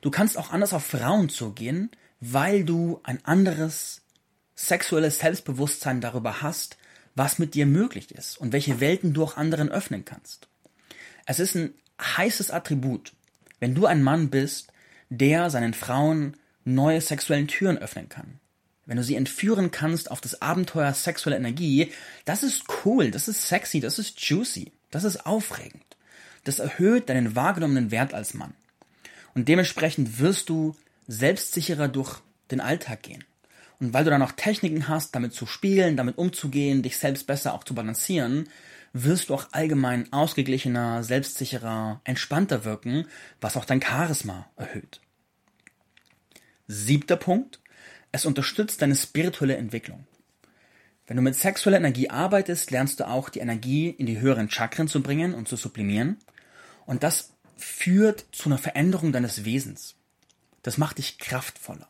Du 0.02 0.12
kannst 0.12 0.38
auch 0.38 0.52
anders 0.52 0.74
auf 0.74 0.86
Frauen 0.86 1.30
zugehen, 1.30 1.90
weil 2.20 2.64
du 2.64 3.00
ein 3.04 3.24
anderes 3.26 4.02
sexuelles 4.56 5.20
Selbstbewusstsein 5.20 6.02
darüber 6.02 6.42
hast, 6.42 6.78
was 7.16 7.40
mit 7.40 7.54
dir 7.56 7.66
möglich 7.66 8.12
ist 8.12 8.38
und 8.38 8.54
welche 8.54 8.80
Welten 8.80 9.14
du 9.14 9.24
auch 9.24 9.38
anderen 9.38 9.70
öffnen 9.70 10.06
kannst. 10.06 10.48
Es 11.26 11.40
ist 11.40 11.56
ein 11.56 11.74
heißes 12.00 12.52
Attribut, 12.52 13.14
wenn 13.60 13.76
du 13.76 13.86
ein 13.86 14.04
Mann 14.04 14.30
bist, 14.30 14.72
der 15.10 15.50
seinen 15.50 15.74
Frauen 15.74 16.38
neue 16.66 17.02
sexuellen 17.02 17.48
Türen 17.48 17.78
öffnen 17.78 18.10
kann. 18.10 18.40
Wenn 18.86 18.98
du 18.98 19.04
sie 19.04 19.16
entführen 19.16 19.72
kannst 19.72 20.10
auf 20.10 20.22
das 20.22 20.42
Abenteuer 20.42 20.94
sexuelle 20.94 21.38
Energie, 21.38 21.92
das 22.26 22.44
ist 22.44 22.64
cool, 22.84 23.12
das 23.12 23.28
ist 23.28 23.48
sexy, 23.48 23.80
das 23.80 24.00
ist 24.00 24.20
juicy, 24.20 24.72
das 24.90 25.04
ist 25.04 25.26
aufregend. 25.26 25.84
Das 26.44 26.60
erhöht 26.60 27.10
deinen 27.10 27.36
wahrgenommenen 27.36 27.92
Wert 27.92 28.14
als 28.14 28.34
Mann. 28.34 28.54
Und 29.36 29.48
dementsprechend 29.48 30.20
wirst 30.20 30.50
du 30.50 30.76
selbstsicherer 31.08 31.88
durch 31.88 32.20
den 32.50 32.62
Alltag 32.62 33.04
gehen. 33.04 33.24
Und 33.80 33.94
weil 33.94 34.04
du 34.04 34.10
dann 34.10 34.20
noch 34.20 34.32
Techniken 34.32 34.88
hast, 34.88 35.16
damit 35.16 35.34
zu 35.34 35.46
spielen, 35.46 35.96
damit 35.96 36.18
umzugehen, 36.18 36.82
dich 36.82 36.98
selbst 36.98 37.28
besser 37.28 37.54
auch 37.54 37.64
zu 37.64 37.74
balancieren, 37.74 38.50
wirst 38.94 39.30
du 39.30 39.36
auch 39.36 39.48
allgemein 39.52 40.12
ausgeglichener, 40.12 41.04
selbstsicherer, 41.04 42.02
entspannter 42.04 42.66
wirken, 42.66 43.08
was 43.42 43.58
auch 43.58 43.66
dein 43.66 43.82
Charisma 43.82 44.50
erhöht. 44.56 45.02
Siebter 46.68 47.16
Punkt. 47.16 47.60
Es 48.12 48.26
unterstützt 48.26 48.82
deine 48.82 48.96
spirituelle 48.96 49.58
Entwicklung. 49.58 50.08
Wenn 51.06 51.18
du 51.18 51.24
mit 51.24 51.36
sexueller 51.36 51.78
Energie 51.78 52.10
arbeitest, 52.10 52.72
lernst 52.72 53.00
du 53.00 53.08
auch 53.08 53.30
die 53.30 53.40
Energie 53.40 53.90
in 53.90 54.06
die 54.06 54.20
höheren 54.20 54.50
Chakren 54.50 54.88
zu 54.88 55.02
bringen 55.02 55.34
und 55.34 55.48
zu 55.48 55.56
sublimieren. 55.56 56.18
Und 56.86 57.04
das 57.04 57.34
führt 57.58 58.26
zu 58.32 58.50
einer 58.50 58.58
Veränderung 58.58 59.12
deines 59.12 59.46
Wesens. 59.46 59.96
Das 60.62 60.78
macht 60.78 60.98
dich 60.98 61.18
kraftvoller. 61.18 61.90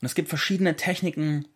Und 0.00 0.06
es 0.06 0.14
gibt 0.14 0.28
verschiedene 0.28 0.76
Techniken, 0.76 1.46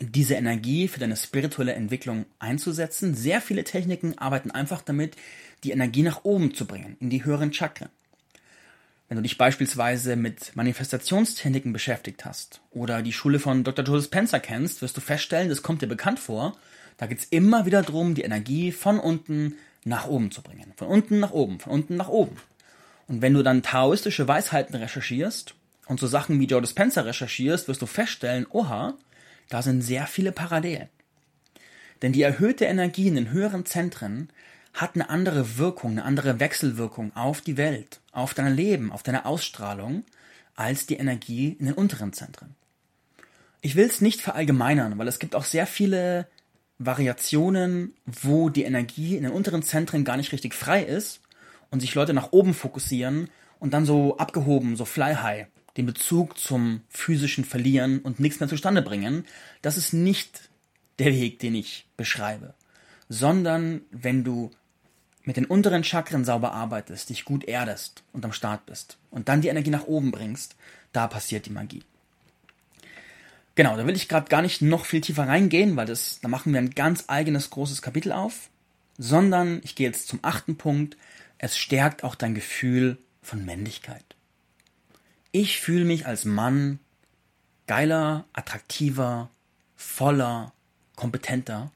diese 0.00 0.34
Energie 0.34 0.88
für 0.88 1.00
deine 1.00 1.16
spirituelle 1.16 1.74
Entwicklung 1.74 2.26
einzusetzen. 2.38 3.14
Sehr 3.14 3.40
viele 3.40 3.64
Techniken 3.64 4.16
arbeiten 4.18 4.50
einfach 4.50 4.82
damit, 4.82 5.16
die 5.64 5.72
Energie 5.72 6.02
nach 6.02 6.24
oben 6.24 6.54
zu 6.54 6.66
bringen, 6.66 6.96
in 7.00 7.10
die 7.10 7.24
höheren 7.24 7.52
Chakren. 7.52 7.88
Wenn 9.08 9.16
du 9.16 9.22
dich 9.22 9.38
beispielsweise 9.38 10.16
mit 10.16 10.54
Manifestationstechniken 10.54 11.72
beschäftigt 11.72 12.24
hast 12.24 12.60
oder 12.70 13.02
die 13.02 13.14
Schule 13.14 13.38
von 13.38 13.64
Dr. 13.64 13.84
Joe 13.84 14.02
Spencer 14.02 14.38
kennst, 14.38 14.82
wirst 14.82 14.96
du 14.96 15.00
feststellen, 15.00 15.48
das 15.48 15.62
kommt 15.62 15.80
dir 15.80 15.86
bekannt 15.86 16.20
vor. 16.20 16.56
Da 16.98 17.06
geht 17.06 17.20
es 17.20 17.24
immer 17.24 17.64
wieder 17.64 17.82
darum, 17.82 18.14
die 18.14 18.22
Energie 18.22 18.70
von 18.70 19.00
unten 19.00 19.54
nach 19.84 20.06
oben 20.06 20.30
zu 20.30 20.42
bringen. 20.42 20.74
Von 20.76 20.88
unten 20.88 21.20
nach 21.20 21.30
oben, 21.30 21.58
von 21.58 21.72
unten 21.72 21.96
nach 21.96 22.08
oben. 22.08 22.36
Und 23.06 23.22
wenn 23.22 23.32
du 23.32 23.42
dann 23.42 23.62
taoistische 23.62 24.28
Weisheiten 24.28 24.76
recherchierst 24.76 25.54
und 25.86 25.98
so 25.98 26.06
Sachen 26.06 26.38
wie 26.38 26.44
Joe 26.44 26.60
Dispenza 26.60 27.00
recherchierst, 27.00 27.66
wirst 27.66 27.80
du 27.80 27.86
feststellen, 27.86 28.46
oha, 28.50 28.94
da 29.48 29.62
sind 29.62 29.82
sehr 29.82 30.06
viele 30.06 30.32
Parallelen. 30.32 30.88
Denn 32.02 32.12
die 32.12 32.22
erhöhte 32.22 32.66
Energie 32.66 33.08
in 33.08 33.16
den 33.16 33.30
höheren 33.30 33.66
Zentren 33.66 34.28
hat 34.72 34.94
eine 34.94 35.10
andere 35.10 35.58
Wirkung, 35.58 35.92
eine 35.92 36.04
andere 36.04 36.38
Wechselwirkung 36.38 37.14
auf 37.16 37.40
die 37.40 37.56
Welt, 37.56 38.00
auf 38.12 38.34
dein 38.34 38.54
Leben, 38.54 38.92
auf 38.92 39.02
deine 39.02 39.26
Ausstrahlung, 39.26 40.04
als 40.54 40.86
die 40.86 40.96
Energie 40.96 41.56
in 41.58 41.66
den 41.66 41.74
unteren 41.74 42.12
Zentren. 42.12 42.54
Ich 43.60 43.74
will 43.74 43.86
es 43.86 44.00
nicht 44.00 44.20
verallgemeinern, 44.20 44.98
weil 44.98 45.08
es 45.08 45.18
gibt 45.18 45.34
auch 45.34 45.44
sehr 45.44 45.66
viele 45.66 46.28
Variationen, 46.78 47.94
wo 48.06 48.50
die 48.50 48.62
Energie 48.62 49.16
in 49.16 49.24
den 49.24 49.32
unteren 49.32 49.62
Zentren 49.62 50.04
gar 50.04 50.16
nicht 50.16 50.32
richtig 50.32 50.54
frei 50.54 50.82
ist 50.82 51.20
und 51.70 51.80
sich 51.80 51.94
Leute 51.94 52.14
nach 52.14 52.30
oben 52.30 52.54
fokussieren 52.54 53.30
und 53.58 53.74
dann 53.74 53.84
so 53.84 54.16
abgehoben, 54.18 54.76
so 54.76 54.84
fly 54.84 55.14
high 55.14 55.46
den 55.78 55.86
Bezug 55.86 56.36
zum 56.36 56.82
physischen 56.90 57.44
verlieren 57.44 58.00
und 58.00 58.18
nichts 58.20 58.40
mehr 58.40 58.48
zustande 58.48 58.82
bringen, 58.82 59.24
das 59.62 59.76
ist 59.76 59.94
nicht 59.94 60.50
der 60.98 61.14
Weg, 61.14 61.38
den 61.38 61.54
ich 61.54 61.86
beschreibe, 61.96 62.54
sondern 63.08 63.82
wenn 63.92 64.24
du 64.24 64.50
mit 65.22 65.36
den 65.36 65.46
unteren 65.46 65.84
Chakren 65.84 66.24
sauber 66.24 66.52
arbeitest, 66.52 67.10
dich 67.10 67.24
gut 67.24 67.44
erdest 67.44 68.02
und 68.12 68.24
am 68.24 68.32
Start 68.32 68.66
bist 68.66 68.98
und 69.10 69.28
dann 69.28 69.40
die 69.40 69.48
Energie 69.48 69.70
nach 69.70 69.86
oben 69.86 70.10
bringst, 70.10 70.56
da 70.92 71.06
passiert 71.06 71.46
die 71.46 71.50
Magie. 71.50 71.84
Genau, 73.54 73.76
da 73.76 73.86
will 73.86 73.96
ich 73.96 74.08
gerade 74.08 74.28
gar 74.28 74.42
nicht 74.42 74.62
noch 74.62 74.84
viel 74.84 75.00
tiefer 75.00 75.28
reingehen, 75.28 75.76
weil 75.76 75.86
das, 75.86 76.20
da 76.20 76.28
machen 76.28 76.52
wir 76.52 76.60
ein 76.60 76.70
ganz 76.70 77.04
eigenes 77.06 77.50
großes 77.50 77.82
Kapitel 77.82 78.12
auf, 78.12 78.50
sondern 78.98 79.60
ich 79.62 79.76
gehe 79.76 79.86
jetzt 79.86 80.08
zum 80.08 80.18
achten 80.22 80.56
Punkt. 80.56 80.96
Es 81.38 81.56
stärkt 81.56 82.02
auch 82.02 82.16
dein 82.16 82.34
Gefühl 82.34 82.98
von 83.22 83.44
Männlichkeit. 83.44 84.16
Ich 85.32 85.60
fühle 85.60 85.84
mich 85.84 86.06
als 86.06 86.24
Mann 86.24 86.78
geiler, 87.66 88.24
attraktiver, 88.32 89.30
voller, 89.76 90.52
kompetenter, 90.96 91.70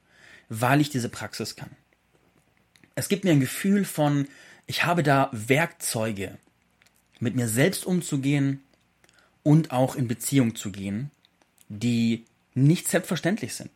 weil 0.48 0.80
ich 0.80 0.90
diese 0.90 1.08
Praxis 1.08 1.54
kann. 1.54 1.70
Es 2.94 3.08
gibt 3.08 3.24
mir 3.24 3.30
ein 3.30 3.40
Gefühl 3.40 3.84
von, 3.84 4.26
ich 4.66 4.84
habe 4.84 5.02
da 5.02 5.28
Werkzeuge, 5.32 6.38
mit 7.20 7.36
mir 7.36 7.46
selbst 7.46 7.86
umzugehen 7.86 8.60
und 9.42 9.70
auch 9.70 9.96
in 9.96 10.08
Beziehung 10.08 10.56
zu 10.56 10.72
gehen, 10.72 11.10
die 11.68 12.24
nicht 12.54 12.88
selbstverständlich 12.88 13.54
sind, 13.54 13.70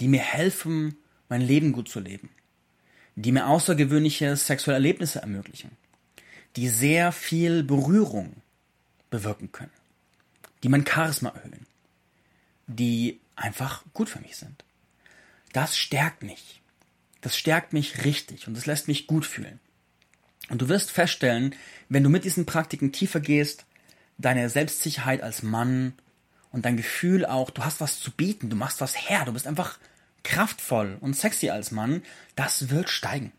die 0.00 0.08
mir 0.08 0.20
helfen, 0.20 0.96
mein 1.28 1.40
Leben 1.40 1.72
gut 1.72 1.88
zu 1.88 2.00
leben, 2.00 2.30
die 3.16 3.32
mir 3.32 3.46
außergewöhnliche 3.46 4.36
sexuelle 4.36 4.76
Erlebnisse 4.76 5.20
ermöglichen, 5.20 5.70
die 6.56 6.68
sehr 6.68 7.12
viel 7.12 7.62
Berührung 7.62 8.36
bewirken 9.10 9.52
können, 9.52 9.72
die 10.62 10.68
mein 10.68 10.86
Charisma 10.86 11.30
erhöhen, 11.30 11.66
die 12.66 13.20
einfach 13.36 13.84
gut 13.92 14.08
für 14.08 14.20
mich 14.20 14.36
sind. 14.36 14.64
Das 15.52 15.76
stärkt 15.76 16.22
mich. 16.22 16.60
Das 17.20 17.36
stärkt 17.36 17.72
mich 17.72 18.04
richtig 18.04 18.46
und 18.46 18.56
das 18.56 18.66
lässt 18.66 18.88
mich 18.88 19.06
gut 19.06 19.26
fühlen. 19.26 19.60
Und 20.48 20.62
du 20.62 20.68
wirst 20.68 20.90
feststellen, 20.90 21.54
wenn 21.88 22.02
du 22.02 22.10
mit 22.10 22.24
diesen 22.24 22.46
Praktiken 22.46 22.92
tiefer 22.92 23.20
gehst, 23.20 23.66
deine 24.18 24.48
Selbstsicherheit 24.48 25.22
als 25.22 25.42
Mann 25.42 25.94
und 26.50 26.64
dein 26.64 26.76
Gefühl 26.76 27.26
auch, 27.26 27.50
du 27.50 27.64
hast 27.64 27.80
was 27.80 28.00
zu 28.00 28.10
bieten, 28.10 28.50
du 28.50 28.56
machst 28.56 28.80
was 28.80 29.08
her, 29.08 29.24
du 29.24 29.32
bist 29.32 29.46
einfach 29.46 29.78
kraftvoll 30.22 30.98
und 31.00 31.16
sexy 31.16 31.50
als 31.50 31.70
Mann, 31.70 32.02
das 32.36 32.70
wird 32.70 32.90
steigen. 32.90 33.32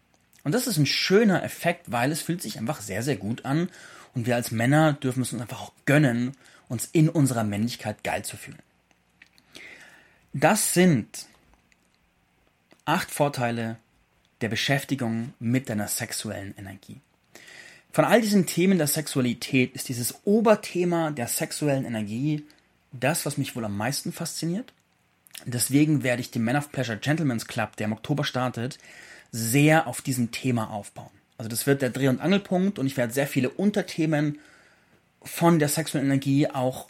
Und 0.43 0.53
das 0.53 0.67
ist 0.67 0.77
ein 0.77 0.85
schöner 0.85 1.43
Effekt, 1.43 1.91
weil 1.91 2.11
es 2.11 2.21
fühlt 2.21 2.41
sich 2.41 2.57
einfach 2.57 2.81
sehr, 2.81 3.03
sehr 3.03 3.17
gut 3.17 3.45
an. 3.45 3.69
Und 4.13 4.25
wir 4.25 4.35
als 4.35 4.51
Männer 4.51 4.93
dürfen 4.93 5.21
es 5.21 5.33
uns 5.33 5.41
einfach 5.41 5.61
auch 5.61 5.73
gönnen, 5.85 6.35
uns 6.67 6.89
in 6.91 7.09
unserer 7.09 7.43
Männlichkeit 7.43 8.03
geil 8.03 8.23
zu 8.23 8.37
fühlen. 8.37 8.59
Das 10.33 10.73
sind 10.73 11.25
acht 12.85 13.11
Vorteile 13.11 13.77
der 14.41 14.49
Beschäftigung 14.49 15.33
mit 15.39 15.69
deiner 15.69 15.87
sexuellen 15.87 16.55
Energie. 16.57 16.99
Von 17.91 18.05
all 18.05 18.21
diesen 18.21 18.45
Themen 18.45 18.77
der 18.77 18.87
Sexualität 18.87 19.75
ist 19.75 19.89
dieses 19.89 20.25
Oberthema 20.25 21.11
der 21.11 21.27
sexuellen 21.27 21.85
Energie 21.85 22.45
das, 22.93 23.25
was 23.25 23.37
mich 23.37 23.55
wohl 23.55 23.65
am 23.65 23.77
meisten 23.77 24.11
fasziniert. 24.11 24.73
Deswegen 25.45 26.03
werde 26.03 26.21
ich 26.21 26.31
den 26.31 26.43
Men 26.43 26.55
of 26.55 26.71
Pleasure 26.71 26.97
Gentlemen's 26.97 27.47
Club, 27.47 27.75
der 27.75 27.85
im 27.85 27.93
Oktober 27.93 28.23
startet, 28.23 28.77
sehr 29.31 29.87
auf 29.87 30.01
diesem 30.01 30.31
Thema 30.31 30.69
aufbauen. 30.71 31.11
Also 31.37 31.49
das 31.49 31.65
wird 31.65 31.81
der 31.81 31.89
Dreh- 31.89 32.09
und 32.09 32.21
Angelpunkt 32.21 32.77
und 32.77 32.85
ich 32.85 32.97
werde 32.97 33.13
sehr 33.13 33.27
viele 33.27 33.49
Unterthemen 33.49 34.39
von 35.23 35.59
der 35.59 35.69
sexuellen 35.69 36.07
Energie 36.07 36.47
auch 36.47 36.87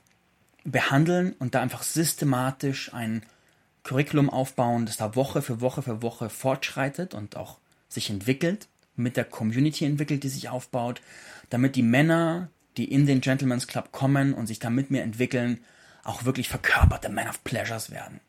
behandeln 0.63 1.33
und 1.39 1.55
da 1.55 1.61
einfach 1.61 1.83
systematisch 1.83 2.93
ein 2.93 3.23
Curriculum 3.83 4.29
aufbauen, 4.29 4.85
das 4.85 4.97
da 4.97 5.15
Woche 5.15 5.41
für 5.41 5.61
Woche 5.61 5.81
für 5.81 6.01
Woche 6.01 6.29
fortschreitet 6.29 7.13
und 7.13 7.35
auch 7.35 7.57
sich 7.89 8.09
entwickelt, 8.09 8.67
mit 8.95 9.17
der 9.17 9.25
Community 9.25 9.85
entwickelt, 9.85 10.23
die 10.23 10.29
sich 10.29 10.49
aufbaut, 10.49 11.01
damit 11.49 11.75
die 11.75 11.83
Männer, 11.83 12.49
die 12.77 12.91
in 12.91 13.05
den 13.05 13.21
Gentleman's 13.21 13.67
Club 13.67 13.91
kommen 13.91 14.33
und 14.33 14.47
sich 14.47 14.59
da 14.59 14.69
mit 14.69 14.91
mir 14.91 15.01
entwickeln, 15.01 15.59
auch 16.03 16.25
wirklich 16.25 16.49
verkörperte 16.49 17.09
Men 17.09 17.27
of 17.27 17.43
Pleasures 17.43 17.89
werden. 17.89 18.19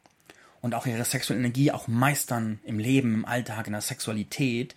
Und 0.63 0.75
auch 0.75 0.87
ihre 0.87 1.05
sexuelle 1.05 1.41
Energie 1.41 1.73
auch 1.73 1.89
meistern 1.89 2.61
im 2.65 2.79
Leben, 2.79 3.15
im 3.15 3.25
Alltag, 3.27 3.67
in 3.67 3.73
der 3.73 3.83
Sexualität 3.83 4.75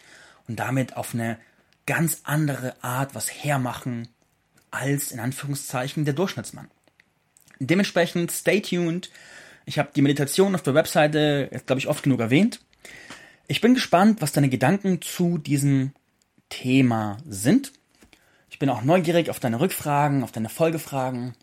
und 0.47 0.59
damit 0.59 0.97
auf 0.97 1.13
eine 1.13 1.37
ganz 1.85 2.21
andere 2.23 2.75
Art 2.83 3.15
was 3.15 3.29
hermachen 3.29 4.09
als 4.71 5.11
in 5.11 5.19
Anführungszeichen 5.19 6.03
der 6.03 6.15
Durchschnittsmann. 6.15 6.69
Dementsprechend 7.59 8.31
stay 8.31 8.59
tuned 8.59 9.09
ich 9.65 9.79
habe 9.79 9.89
die 9.95 10.03
Meditation 10.03 10.53
auf 10.53 10.61
der 10.61 10.75
Webseite, 10.75 11.49
glaube 11.65 11.79
ich, 11.79 11.87
oft 11.87 12.03
genug 12.03 12.19
erwähnt. 12.19 12.61
Ich 13.47 13.61
bin 13.61 13.73
gespannt, 13.73 14.21
was 14.21 14.31
deine 14.31 14.49
Gedanken 14.49 15.01
zu 15.01 15.37
diesem 15.39 15.91
Thema 16.49 17.17
sind. 17.27 17.71
Ich 18.49 18.59
bin 18.59 18.69
auch 18.69 18.83
neugierig 18.83 19.29
auf 19.29 19.39
deine 19.39 19.59
Rückfragen, 19.59 20.23
auf 20.23 20.31
deine 20.31 20.49
Folgefragen. 20.49 21.33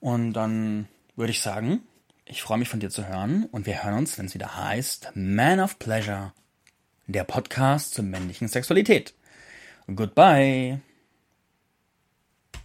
Und 0.00 0.34
dann 0.34 0.88
würde 1.16 1.32
ich 1.32 1.40
sagen, 1.40 1.80
ich 2.30 2.42
freue 2.42 2.58
mich 2.58 2.68
von 2.68 2.80
dir 2.80 2.90
zu 2.90 3.08
hören 3.08 3.46
und 3.50 3.66
wir 3.66 3.82
hören 3.82 3.98
uns, 3.98 4.16
wenn 4.16 4.26
es 4.26 4.34
wieder 4.34 4.56
heißt 4.56 5.12
Man 5.14 5.60
of 5.60 5.78
Pleasure, 5.78 6.32
der 7.06 7.24
Podcast 7.24 7.94
zur 7.94 8.04
männlichen 8.04 8.48
Sexualität. 8.48 9.14
Goodbye. 9.94 10.80